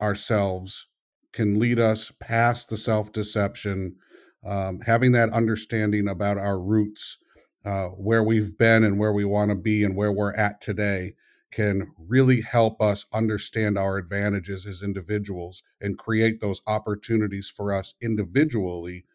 [0.00, 0.86] ourselves
[1.32, 3.96] can lead us past the self deception.
[4.44, 7.18] Um, having that understanding about our roots,
[7.64, 11.14] uh, where we've been and where we want to be and where we're at today,
[11.56, 17.94] can really help us understand our advantages as individuals and create those opportunities for us
[18.02, 19.06] individually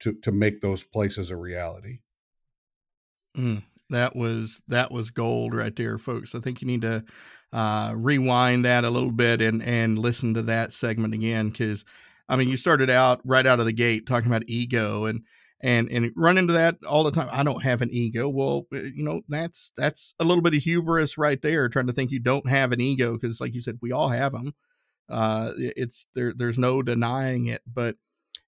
[0.00, 1.98] to, to make those places a reality.
[3.36, 6.34] Mm, that was that was gold right there, folks.
[6.34, 7.04] I think you need to
[7.52, 11.84] uh, rewind that a little bit and and listen to that segment again because
[12.28, 15.22] I mean you started out right out of the gate talking about ego and
[15.64, 17.28] and and run into that all the time.
[17.32, 18.28] I don't have an ego.
[18.28, 21.92] Well, uh, you know that's that's a little bit of hubris right there, trying to
[21.92, 24.52] think you don't have an ego because, like you said, we all have them.
[25.08, 26.34] Uh, it's there.
[26.36, 27.96] There's no denying it, but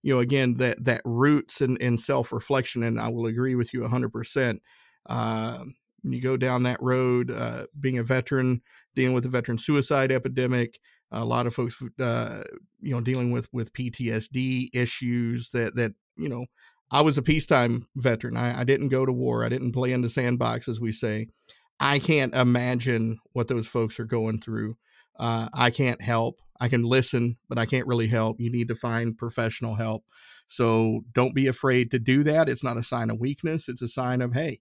[0.02, 3.72] you know, again, that that roots in, in self reflection, and I will agree with
[3.72, 4.06] you 100.
[4.06, 4.60] Uh, percent
[5.08, 8.60] When you go down that road, uh, being a veteran,
[8.94, 10.78] dealing with the veteran suicide epidemic,
[11.10, 12.42] a lot of folks, uh,
[12.78, 16.44] you know, dealing with with PTSD issues that that you know
[16.90, 18.36] I was a peacetime veteran.
[18.36, 19.44] I, I didn't go to war.
[19.44, 21.26] I didn't play in the sandbox, as we say.
[21.80, 24.76] I can't imagine what those folks are going through.
[25.18, 26.40] Uh, I can't help.
[26.60, 28.40] I can listen, but I can't really help.
[28.40, 30.04] You need to find professional help.
[30.46, 32.48] So don't be afraid to do that.
[32.48, 33.68] It's not a sign of weakness.
[33.68, 34.60] It's a sign of, hey,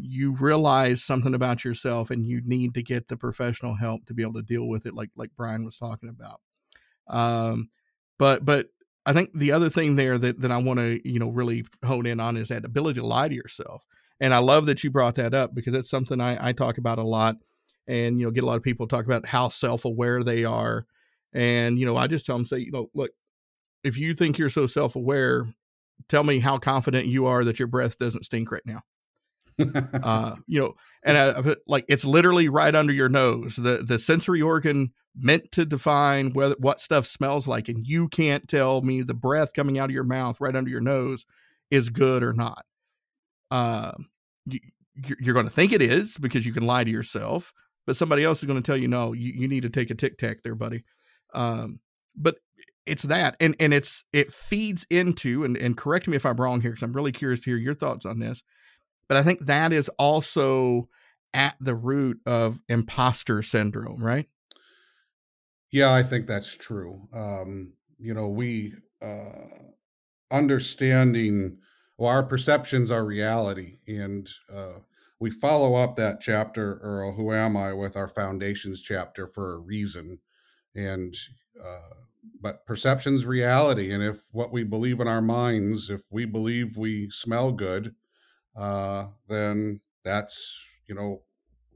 [0.00, 4.22] you realize something about yourself and you need to get the professional help to be
[4.22, 6.40] able to deal with it, like like Brian was talking about.
[7.08, 7.68] Um,
[8.18, 8.68] but but
[9.06, 12.06] I think the other thing there that, that I want to, you know, really hone
[12.06, 13.84] in on is that ability to lie to yourself.
[14.20, 16.98] And I love that you brought that up because that's something I, I talk about
[16.98, 17.36] a lot
[17.86, 20.86] and, you know, get a lot of people talk about how self-aware they are.
[21.32, 23.10] And, you know, I just tell them, say, you know, look,
[23.82, 25.44] if you think you're so self-aware,
[26.08, 28.80] tell me how confident you are that your breath doesn't stink right now.
[30.02, 33.54] uh, you know, and I, like it's literally right under your nose.
[33.54, 38.48] The the sensory organ meant to define whether what stuff smells like, and you can't
[38.48, 41.24] tell me the breath coming out of your mouth right under your nose
[41.70, 42.64] is good or not.
[43.50, 43.92] Uh,
[44.46, 44.58] you,
[44.94, 47.52] you're going to think it is because you can lie to yourself,
[47.86, 49.12] but somebody else is going to tell you no.
[49.12, 50.82] You, you need to take a tic tac there, buddy.
[51.34, 51.80] Um,
[52.16, 52.36] but
[52.86, 56.60] it's that, and and it's it feeds into and and correct me if I'm wrong
[56.60, 58.42] here because I'm really curious to hear your thoughts on this.
[59.08, 60.88] But I think that is also
[61.32, 64.26] at the root of imposter syndrome, right?
[65.74, 67.00] Yeah, I think that's true.
[67.12, 69.48] Um, you know, we uh,
[70.30, 71.58] understanding
[71.98, 74.78] well, our perceptions are reality, and uh,
[75.20, 79.58] we follow up that chapter, Earl, "Who Am I?" with our foundations chapter for a
[79.58, 80.18] reason,
[80.76, 81.12] and
[81.60, 81.94] uh,
[82.40, 87.10] but perception's reality, and if what we believe in our minds, if we believe we
[87.10, 87.96] smell good,
[88.56, 91.22] uh, then that's you know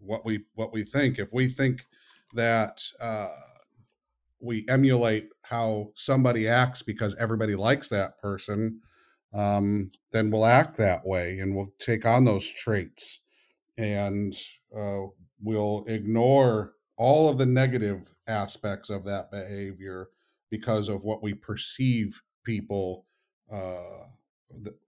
[0.01, 1.19] what we what we think.
[1.19, 1.83] If we think
[2.35, 3.29] that uh,
[4.41, 8.81] we emulate how somebody acts because everybody likes that person,
[9.35, 13.21] um, then we'll act that way and we'll take on those traits
[13.77, 14.35] and
[14.77, 15.07] uh,
[15.43, 20.09] we'll ignore all of the negative aspects of that behavior
[20.51, 23.07] because of what we perceive people
[23.53, 24.05] uh,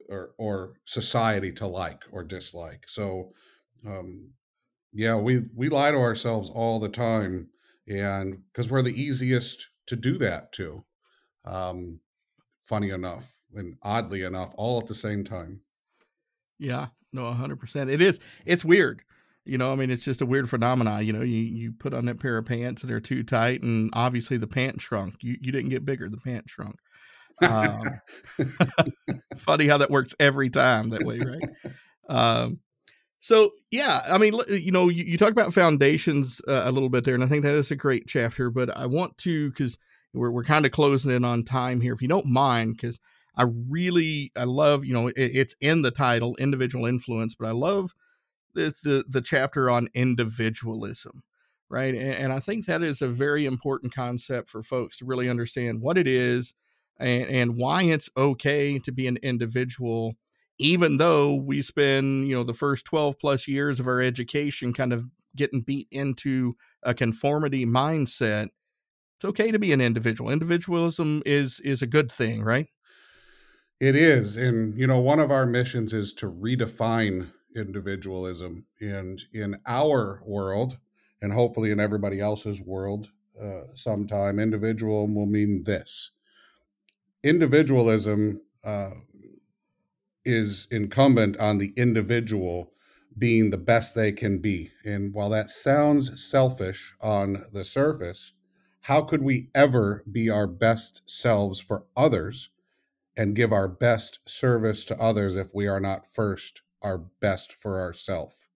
[0.09, 2.85] or, or society to like or dislike.
[2.89, 3.33] So,
[3.87, 4.33] um,
[4.93, 7.49] yeah, we we lie to ourselves all the time
[7.91, 10.83] and because we're the easiest to do that to
[11.45, 12.01] um
[12.67, 15.61] funny enough and oddly enough all at the same time.
[16.59, 19.03] Yeah no 100% it is it's weird
[19.45, 22.05] you know i mean it's just a weird phenomenon you know you, you put on
[22.05, 25.15] that pair of pants and they're too tight and obviously the pant shrunk.
[25.23, 26.77] You, you didn't get bigger the pant shrunk.
[27.43, 27.83] Um,
[29.37, 31.75] funny how that works every time that way right?
[32.09, 32.61] Um,
[33.21, 37.05] so yeah, I mean, you know, you, you talk about foundations uh, a little bit
[37.05, 38.51] there, and I think that is a great chapter.
[38.51, 39.79] But I want to because
[40.15, 42.99] we're we're kind of closing in on time here, if you don't mind, because
[43.37, 47.53] I really I love you know it, it's in the title, individual influence, but I
[47.53, 47.95] love
[48.55, 51.23] the the, the chapter on individualism,
[51.69, 51.95] right?
[51.95, 55.83] And, and I think that is a very important concept for folks to really understand
[55.83, 56.55] what it is
[56.99, 60.17] and, and why it's okay to be an individual
[60.61, 64.93] even though we spend you know the first 12 plus years of our education kind
[64.93, 68.49] of getting beat into a conformity mindset
[69.21, 70.31] it's okay to be an individual.
[70.31, 72.69] Individualism is is a good thing right?
[73.79, 79.59] It is and you know one of our missions is to redefine individualism and in
[79.67, 80.79] our world
[81.21, 86.13] and hopefully in everybody else's world uh, sometime individual will mean this.
[87.23, 88.93] Individualism uh,
[90.25, 92.73] is incumbent on the individual
[93.17, 94.71] being the best they can be.
[94.85, 98.33] And while that sounds selfish on the surface,
[98.83, 102.51] how could we ever be our best selves for others
[103.17, 107.81] and give our best service to others if we are not first our best for
[107.81, 108.49] ourselves?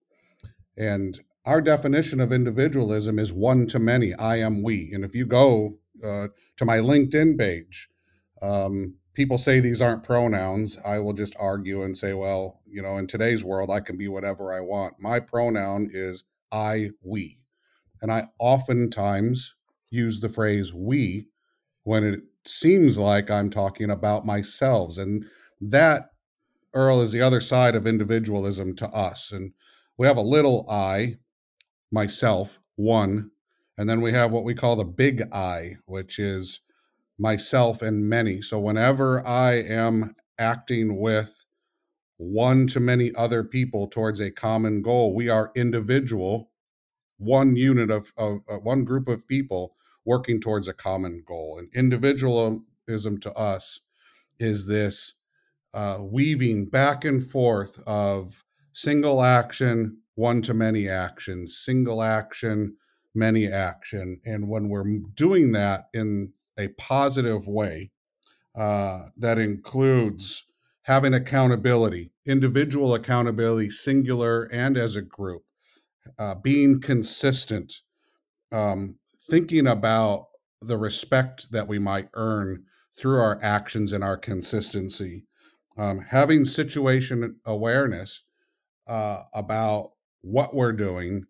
[0.77, 4.13] And our definition of individualism is one to many.
[4.15, 4.91] I am we.
[4.93, 7.87] And if you go uh, to my LinkedIn page,
[8.41, 10.77] um, people say these aren't pronouns.
[10.85, 14.07] I will just argue and say, well, you know, in today's world, I can be
[14.07, 14.95] whatever I want.
[14.99, 17.39] My pronoun is I, we.
[18.01, 19.55] And I oftentimes
[19.89, 21.27] use the phrase we
[21.83, 24.97] when it seems like I'm talking about myself.
[24.97, 25.25] And
[25.61, 26.09] that,
[26.73, 29.31] Earl, is the other side of individualism to us.
[29.31, 29.53] And
[29.97, 31.15] we have a little I,
[31.91, 33.31] myself, one,
[33.77, 36.61] and then we have what we call the big I, which is
[37.17, 38.41] myself and many.
[38.41, 41.45] So whenever I am acting with
[42.17, 46.51] one to many other people towards a common goal, we are individual,
[47.17, 51.57] one unit of, of uh, one group of people working towards a common goal.
[51.57, 52.65] And individualism
[53.21, 53.81] to us
[54.39, 55.13] is this
[55.73, 58.43] uh, weaving back and forth of
[58.73, 62.77] single action, one to many actions, single action,
[63.13, 64.21] many action.
[64.25, 67.91] And when we're doing that in a positive way,
[68.55, 70.45] uh, that includes
[70.83, 75.43] having accountability, individual accountability, singular and as a group,
[76.19, 77.81] uh, being consistent,
[78.51, 78.97] um,
[79.29, 80.27] thinking about
[80.61, 82.63] the respect that we might earn
[82.97, 85.25] through our actions and our consistency,
[85.77, 88.23] um, having situation awareness
[88.87, 89.91] uh, about
[90.21, 91.25] what we're doing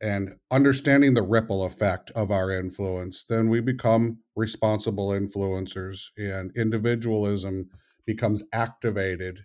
[0.00, 7.68] and understanding the ripple effect of our influence, then we become responsible influencers and individualism
[8.06, 9.40] becomes activated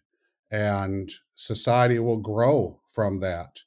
[0.51, 3.61] and society will grow from that.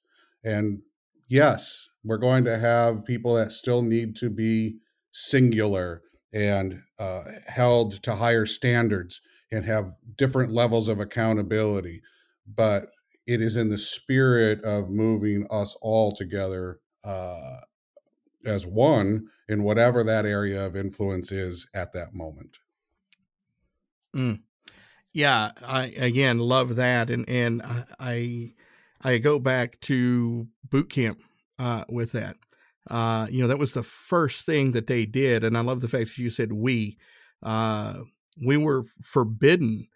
[0.45, 0.83] And
[1.27, 4.77] yes, we're going to have people that still need to be
[5.11, 9.21] singular and uh, held to higher standards
[9.51, 12.03] and have different levels of accountability.
[12.47, 12.91] But
[13.27, 17.59] it is in the spirit of moving us all together uh,
[18.45, 22.59] as one in whatever that area of influence is at that moment.
[24.15, 24.41] Mm.
[25.13, 27.63] Yeah, I again love that, and and
[27.99, 28.53] I
[29.03, 31.19] I go back to boot camp
[31.59, 32.37] uh, with that.
[32.89, 35.89] Uh, you know, that was the first thing that they did, and I love the
[35.89, 36.99] fact that you said we.
[37.43, 37.95] Uh,
[38.45, 39.87] we were forbidden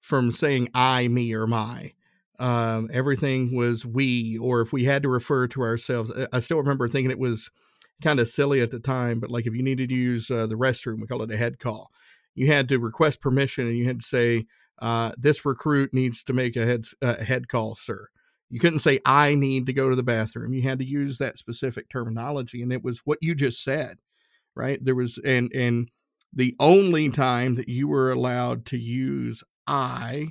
[0.00, 1.92] from saying I, me, or my.
[2.40, 6.88] Um, everything was we, or if we had to refer to ourselves, I still remember
[6.88, 7.50] thinking it was
[8.02, 10.54] kind of silly at the time, but like if you needed to use uh, the
[10.54, 11.90] restroom, we call it a head call.
[12.34, 14.44] You had to request permission and you had to say,
[14.80, 18.08] uh, this recruit needs to make a head, uh, head call, sir.
[18.48, 20.54] You couldn't say, I need to go to the bathroom.
[20.54, 22.62] You had to use that specific terminology.
[22.62, 23.96] And it was what you just said,
[24.56, 24.78] right?
[24.82, 25.90] There was, and, and
[26.32, 30.28] the only time that you were allowed to use I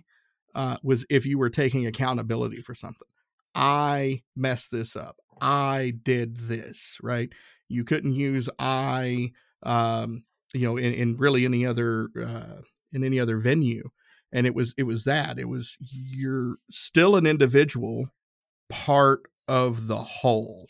[0.55, 3.07] uh, was if you were taking accountability for something.
[3.55, 5.17] I messed this up.
[5.41, 7.31] I did this, right?
[7.67, 9.29] You couldn't use I,
[9.63, 10.23] um,
[10.53, 13.83] you know, in, in really any other uh, in any other venue.
[14.31, 18.09] And it was it was that it was you're still an individual,
[18.69, 20.67] part of the whole.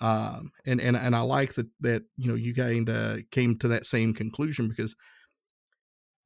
[0.00, 3.68] Um, and and and I like that that you know you kind of came to
[3.68, 4.96] that same conclusion because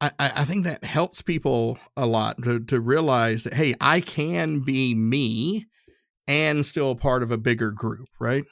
[0.00, 4.60] I, I think that helps people a lot to, to realize that, hey, I can
[4.60, 5.66] be me
[6.28, 8.44] and still part of a bigger group, right?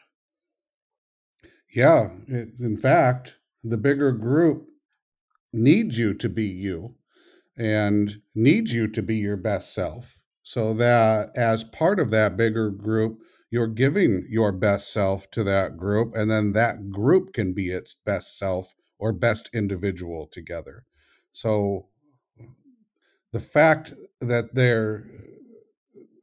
[1.74, 2.08] Yeah.
[2.28, 4.68] In fact, the bigger group
[5.52, 6.94] needs you to be you
[7.56, 10.22] and needs you to be your best self.
[10.42, 13.20] So that as part of that bigger group,
[13.50, 17.94] you're giving your best self to that group, and then that group can be its
[17.94, 20.84] best self or best individual together.
[21.34, 21.88] So
[23.32, 25.04] the fact that they're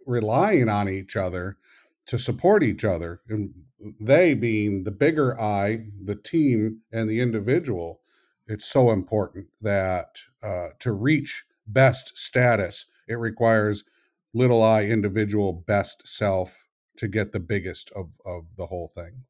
[0.05, 1.57] relying on each other
[2.05, 3.53] to support each other, and
[3.99, 7.99] they being the bigger I, the team, and the individual,
[8.47, 13.84] it's so important that uh, to reach best status, it requires
[14.34, 19.26] little I individual best self to get the biggest of of the whole thing.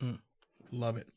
[0.00, 0.20] Mm,
[0.70, 1.08] love it.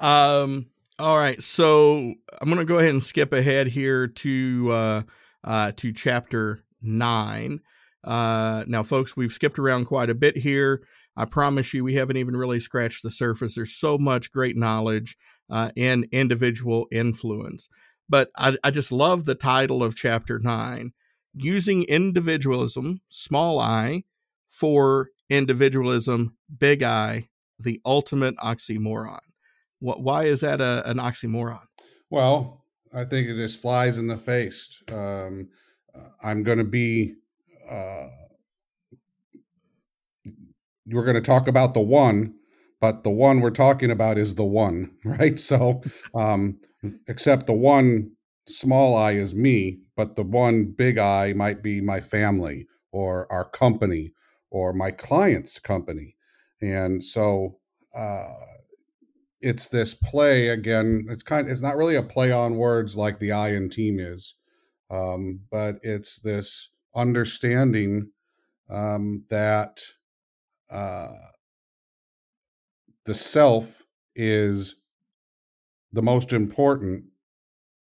[0.00, 0.66] Um,
[1.00, 5.02] all right, so I'm going to go ahead and skip ahead here to uh,
[5.42, 7.60] uh, to chapter nine.
[8.04, 10.82] Uh, now, folks, we've skipped around quite a bit here.
[11.16, 13.54] I promise you, we haven't even really scratched the surface.
[13.54, 15.16] There's so much great knowledge
[15.50, 17.68] uh, in individual influence.
[18.08, 20.92] But I, I just love the title of chapter nine
[21.32, 24.02] using individualism, small i,
[24.48, 27.28] for individualism, big I,
[27.58, 29.29] the ultimate oxymoron.
[29.80, 30.02] What?
[30.02, 31.58] Why is that a, an oxymoron?
[32.10, 32.64] Well,
[32.94, 34.82] I think it just flies in the face.
[34.92, 35.48] Um,
[35.94, 37.14] uh, I'm going to be
[37.70, 38.06] uh,
[40.86, 42.34] we're going to talk about the one,
[42.80, 45.38] but the one we're talking about is the one, right?
[45.38, 45.82] So,
[46.14, 46.60] um,
[47.08, 48.12] except the one
[48.46, 53.44] small I is me, but the one big I might be my family or our
[53.44, 54.12] company
[54.50, 56.16] or my client's company.
[56.60, 57.58] And so,
[57.96, 58.24] uh,
[59.40, 61.06] it's this play again.
[61.08, 61.48] It's kind.
[61.48, 64.34] It's not really a play on words like the I in team is,
[64.90, 68.10] um, but it's this understanding
[68.68, 69.80] um, that
[70.70, 71.08] uh,
[73.06, 73.84] the self
[74.14, 74.76] is
[75.92, 77.04] the most important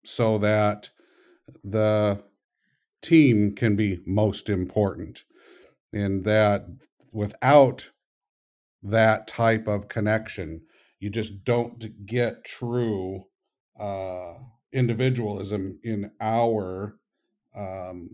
[0.04, 0.90] so that
[1.62, 2.22] the
[3.02, 5.24] team can be most important
[5.92, 6.66] and that
[7.12, 7.90] without
[8.82, 10.60] that type of connection
[11.00, 13.24] you just don't get true
[13.78, 14.34] uh,
[14.72, 16.98] individualism in our
[17.56, 18.08] um,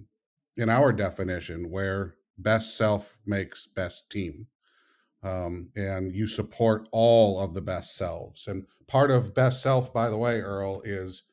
[0.57, 4.47] in our definition where best self makes best team
[5.23, 8.47] um, and you support all of the best selves.
[8.47, 11.25] And part of best self by the way earl is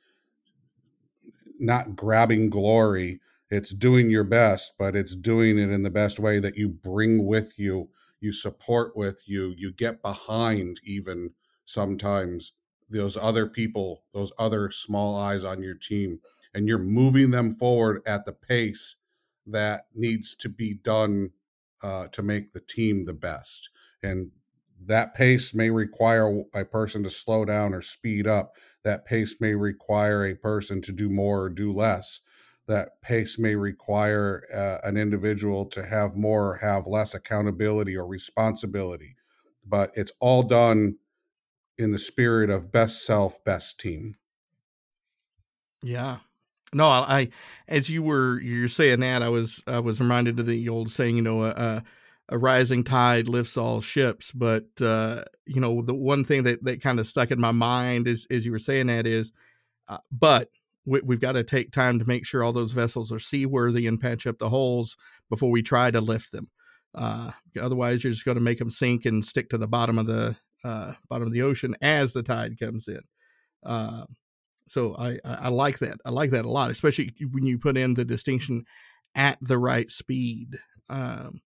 [1.59, 3.19] not grabbing glory.
[3.49, 7.25] It's doing your best but it's doing it in the best way that you bring
[7.25, 7.89] with you
[8.19, 11.31] you support with you you get behind even
[11.65, 12.53] sometimes
[12.89, 16.19] those other people those other small eyes on your team
[16.53, 18.95] and you're moving them forward at the pace
[19.45, 21.29] that needs to be done
[21.83, 23.69] uh, to make the team the best.
[24.03, 24.31] And
[24.85, 28.53] that pace may require a person to slow down or speed up.
[28.83, 32.21] That pace may require a person to do more or do less
[32.67, 38.05] that pace may require uh, an individual to have more or have less accountability or
[38.05, 39.15] responsibility
[39.65, 40.97] but it's all done
[41.77, 44.13] in the spirit of best self best team
[45.81, 46.17] yeah
[46.73, 47.29] no I,
[47.67, 51.15] as you were you're saying that i was i was reminded of the old saying
[51.15, 51.79] you know uh,
[52.29, 54.31] a rising tide lifts all ships.
[54.31, 58.07] But uh, you know, the one thing that that kind of stuck in my mind
[58.07, 59.33] is as you were saying that is,
[59.87, 60.49] uh, but
[60.87, 63.99] we, have got to take time to make sure all those vessels are seaworthy and
[63.99, 64.95] patch up the holes
[65.29, 66.47] before we try to lift them.
[66.95, 67.31] Uh,
[67.61, 70.37] otherwise, you're just going to make them sink and stick to the bottom of the
[70.63, 73.01] uh, bottom of the ocean as the tide comes in.
[73.63, 74.05] Uh,
[74.67, 75.99] so I, I like that.
[76.05, 78.63] I like that a lot, especially when you put in the distinction
[79.15, 80.55] at the right speed.
[80.89, 81.41] Um,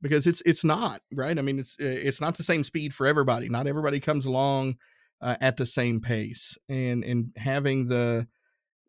[0.00, 1.38] because it's it's not right.
[1.38, 3.48] I mean, it's it's not the same speed for everybody.
[3.48, 4.76] Not everybody comes along
[5.20, 8.26] uh, at the same pace, and and having the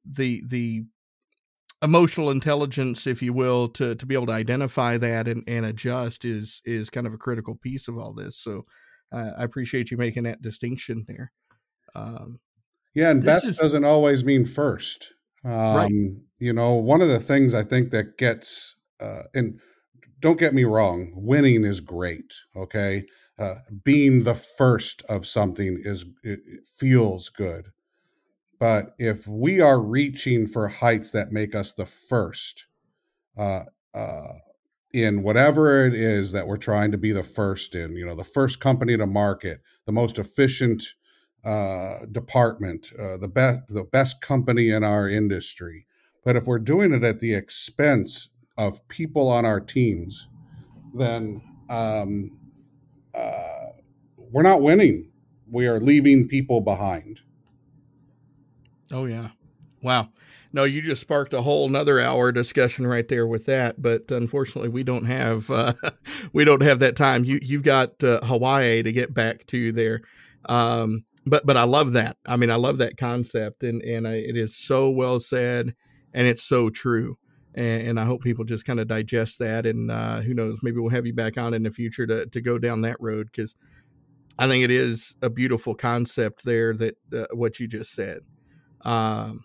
[0.05, 0.83] the the
[1.81, 6.25] emotional intelligence, if you will, to to be able to identify that and, and adjust
[6.25, 8.37] is is kind of a critical piece of all this.
[8.37, 8.63] So
[9.11, 11.31] uh, I appreciate you making that distinction there.
[11.95, 12.39] Um,
[12.95, 15.13] yeah, and best is, doesn't always mean first.
[15.45, 15.91] Um, right.
[16.39, 19.59] You know, one of the things I think that gets uh, and
[20.19, 22.33] don't get me wrong, winning is great.
[22.55, 23.03] Okay,
[23.37, 27.67] uh, being the first of something is it, it feels good,
[28.63, 32.67] but if we are reaching for heights that make us the first,
[33.37, 34.35] uh, uh,
[34.93, 38.23] in whatever it is that we're trying to be the first in, you know, the
[38.23, 40.81] first company to market, the most efficient
[41.43, 45.85] uh, department, uh, the best, the best company in our industry.
[46.23, 50.29] But if we're doing it at the expense of people on our teams,
[50.93, 52.39] then um,
[53.13, 53.71] uh,
[54.31, 55.11] we're not winning.
[55.51, 57.23] We are leaving people behind.
[58.93, 59.29] Oh yeah,
[59.81, 60.09] wow.
[60.55, 63.81] No, you just sparked a whole another hour discussion right there with that.
[63.81, 65.73] But unfortunately, we don't have uh,
[66.33, 67.23] we don't have that time.
[67.23, 70.01] You you've got uh, Hawaii to get back to there.
[70.45, 72.17] Um, but but I love that.
[72.27, 75.73] I mean, I love that concept, and and I, it is so well said,
[76.13, 77.15] and it's so true
[77.55, 79.65] and, and I hope people just kind of digest that.
[79.65, 82.41] And uh, who knows, maybe we'll have you back on in the future to to
[82.41, 83.55] go down that road because
[84.39, 88.19] I think it is a beautiful concept there that uh, what you just said.
[88.85, 89.43] Um,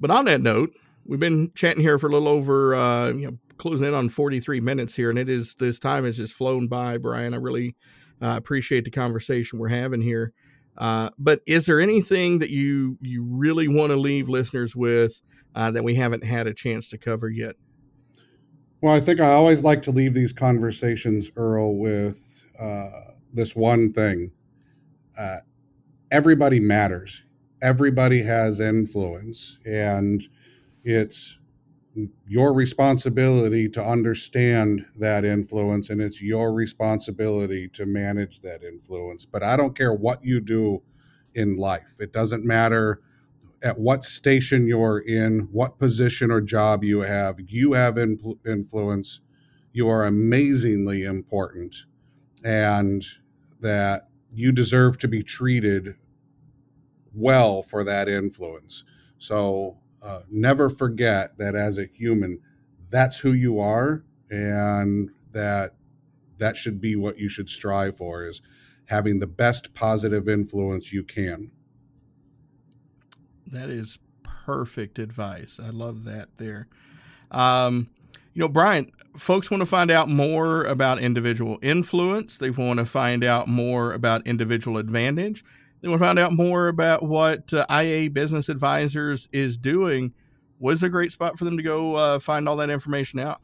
[0.00, 0.70] but on that note,
[1.04, 4.60] we've been chatting here for a little over uh, you know closing in on 43
[4.60, 7.34] minutes here, and it is this time has just flown by, Brian.
[7.34, 7.76] I really
[8.20, 10.32] uh, appreciate the conversation we're having here.
[10.76, 15.22] Uh, but is there anything that you you really want to leave listeners with
[15.54, 17.54] uh, that we haven't had a chance to cover yet?
[18.80, 22.88] Well, I think I always like to leave these conversations, Earl, with uh,
[23.32, 24.32] this one thing:
[25.16, 25.38] uh,
[26.10, 27.24] everybody matters.
[27.64, 30.22] Everybody has influence, and
[30.84, 31.38] it's
[32.26, 39.24] your responsibility to understand that influence and it's your responsibility to manage that influence.
[39.26, 40.82] But i don't care what you do
[41.34, 41.96] in life.
[42.00, 43.00] It doesn't matter
[43.62, 49.20] at what station you're in what position or job you have you have influ- influence.
[49.72, 51.76] You are amazingly important
[52.44, 53.04] and
[53.60, 55.96] that you deserve to be treated
[57.14, 58.84] well for that influence.
[59.18, 62.40] So uh, never forget that as a human,
[62.90, 65.74] that's who you are, and that
[66.38, 68.42] that should be what you should strive for is
[68.88, 71.50] having the best positive influence you can.
[73.46, 75.58] That is perfect advice.
[75.64, 76.68] I love that there.
[77.30, 77.88] Um,
[78.34, 78.86] you know, Brian,
[79.16, 82.36] folks want to find out more about individual influence.
[82.36, 85.44] They want to find out more about individual advantage.
[85.84, 90.14] They want to find out more about what uh, IA Business Advisors is doing.
[90.56, 93.42] What is a great spot for them to go uh, find all that information out?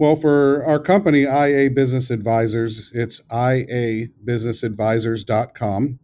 [0.00, 6.00] Well, for our company, IA Business Advisors, it's iabusinessadvisors.com.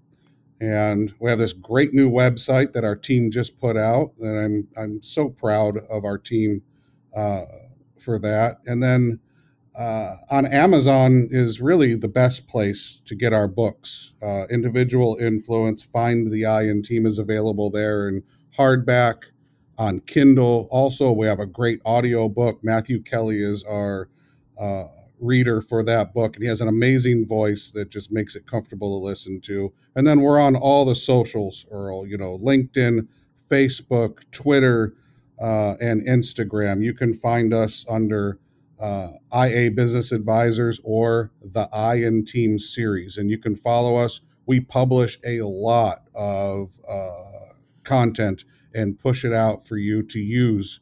[0.61, 4.69] And we have this great new website that our team just put out, and I'm
[4.81, 6.63] I'm so proud of our team
[7.17, 7.43] uh,
[7.99, 8.59] for that.
[8.67, 9.19] And then
[9.79, 14.15] uh, on Amazon is really the best place to get our books.
[14.23, 18.23] Uh, Individual Influence, Find the I, and Team is available there in
[18.59, 19.25] hardback,
[19.79, 20.69] on Kindle.
[20.71, 22.61] Also, we have a great audio book.
[22.63, 24.11] Matthew Kelly is our
[24.61, 24.85] uh,
[25.19, 29.01] reader for that book, and he has an amazing voice that just makes it comfortable
[29.01, 29.73] to listen to.
[29.97, 32.07] And then we're on all the socials, Earl.
[32.07, 33.09] You know, LinkedIn,
[33.51, 34.95] Facebook, Twitter,
[35.41, 36.85] uh, and Instagram.
[36.85, 38.39] You can find us under
[38.81, 44.21] uh, IA Business Advisors or the I and Team series, and you can follow us.
[44.47, 47.53] We publish a lot of uh,
[47.85, 50.81] content and push it out for you to use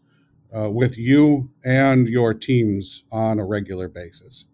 [0.57, 4.47] uh, with you and your teams on a regular basis.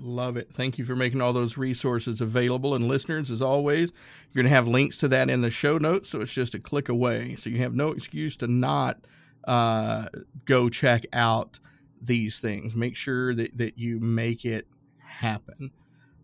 [0.00, 0.48] Love it.
[0.52, 2.74] Thank you for making all those resources available.
[2.74, 3.92] And listeners, as always,
[4.32, 6.08] you're going to have links to that in the show notes.
[6.08, 7.34] So it's just a click away.
[7.34, 9.00] So you have no excuse to not
[9.44, 10.06] uh,
[10.44, 11.58] go check out
[12.00, 12.74] these things.
[12.76, 14.66] Make sure that, that you make it
[14.98, 15.70] happen.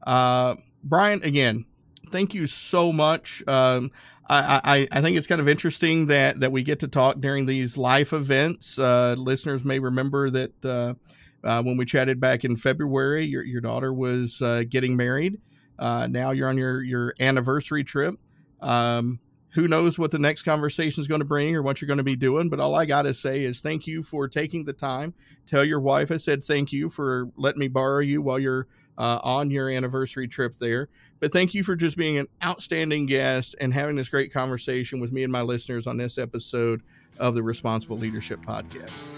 [0.07, 1.65] Uh, Brian, again,
[2.11, 3.43] thank you so much.
[3.47, 3.91] Um,
[4.29, 7.47] I, I, I, think it's kind of interesting that, that we get to talk during
[7.47, 8.79] these life events.
[8.79, 10.95] Uh, listeners may remember that uh,
[11.43, 15.41] uh, when we chatted back in February, your, your daughter was uh, getting married.
[15.79, 18.15] Uh, now you're on your, your anniversary trip.
[18.61, 19.21] Um,
[19.55, 22.05] who knows what the next conversation is going to bring or what you're going to
[22.05, 22.49] be doing.
[22.49, 25.15] But all I got to say is thank you for taking the time.
[25.47, 28.67] Tell your wife I said thank you for letting me borrow you while you're
[28.99, 30.89] uh, on your anniversary trip there.
[31.21, 35.13] But thank you for just being an outstanding guest and having this great conversation with
[35.13, 36.83] me and my listeners on this episode
[37.19, 39.09] of the Responsible Leadership Podcast.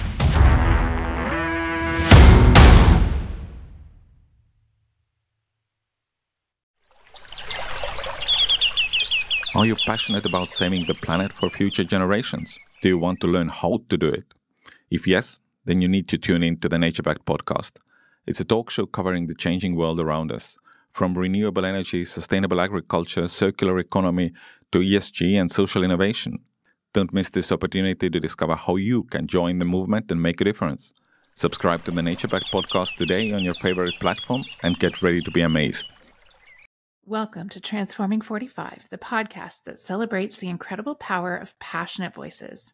[9.55, 12.57] Are you passionate about saving the planet for future generations?
[12.81, 14.25] Do you want to learn how to do it?
[14.89, 17.73] If yes, then you need to tune in to the Nature Backed podcast.
[18.27, 20.57] It's a talk show covering the changing world around us,
[20.91, 24.31] from renewable energy, sustainable agriculture, circular economy,
[24.71, 26.39] to ESG and social innovation.
[26.93, 30.43] Don't miss this opportunity to discover how you can join the movement and make a
[30.43, 30.93] difference.
[31.35, 35.31] Subscribe to the Nature Back podcast today on your favorite platform and get ready to
[35.31, 35.87] be amazed.
[37.05, 42.73] Welcome to Transforming 45, the podcast that celebrates the incredible power of passionate voices.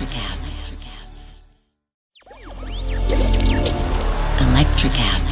[0.00, 0.58] Electricast.
[4.38, 5.29] Electricast.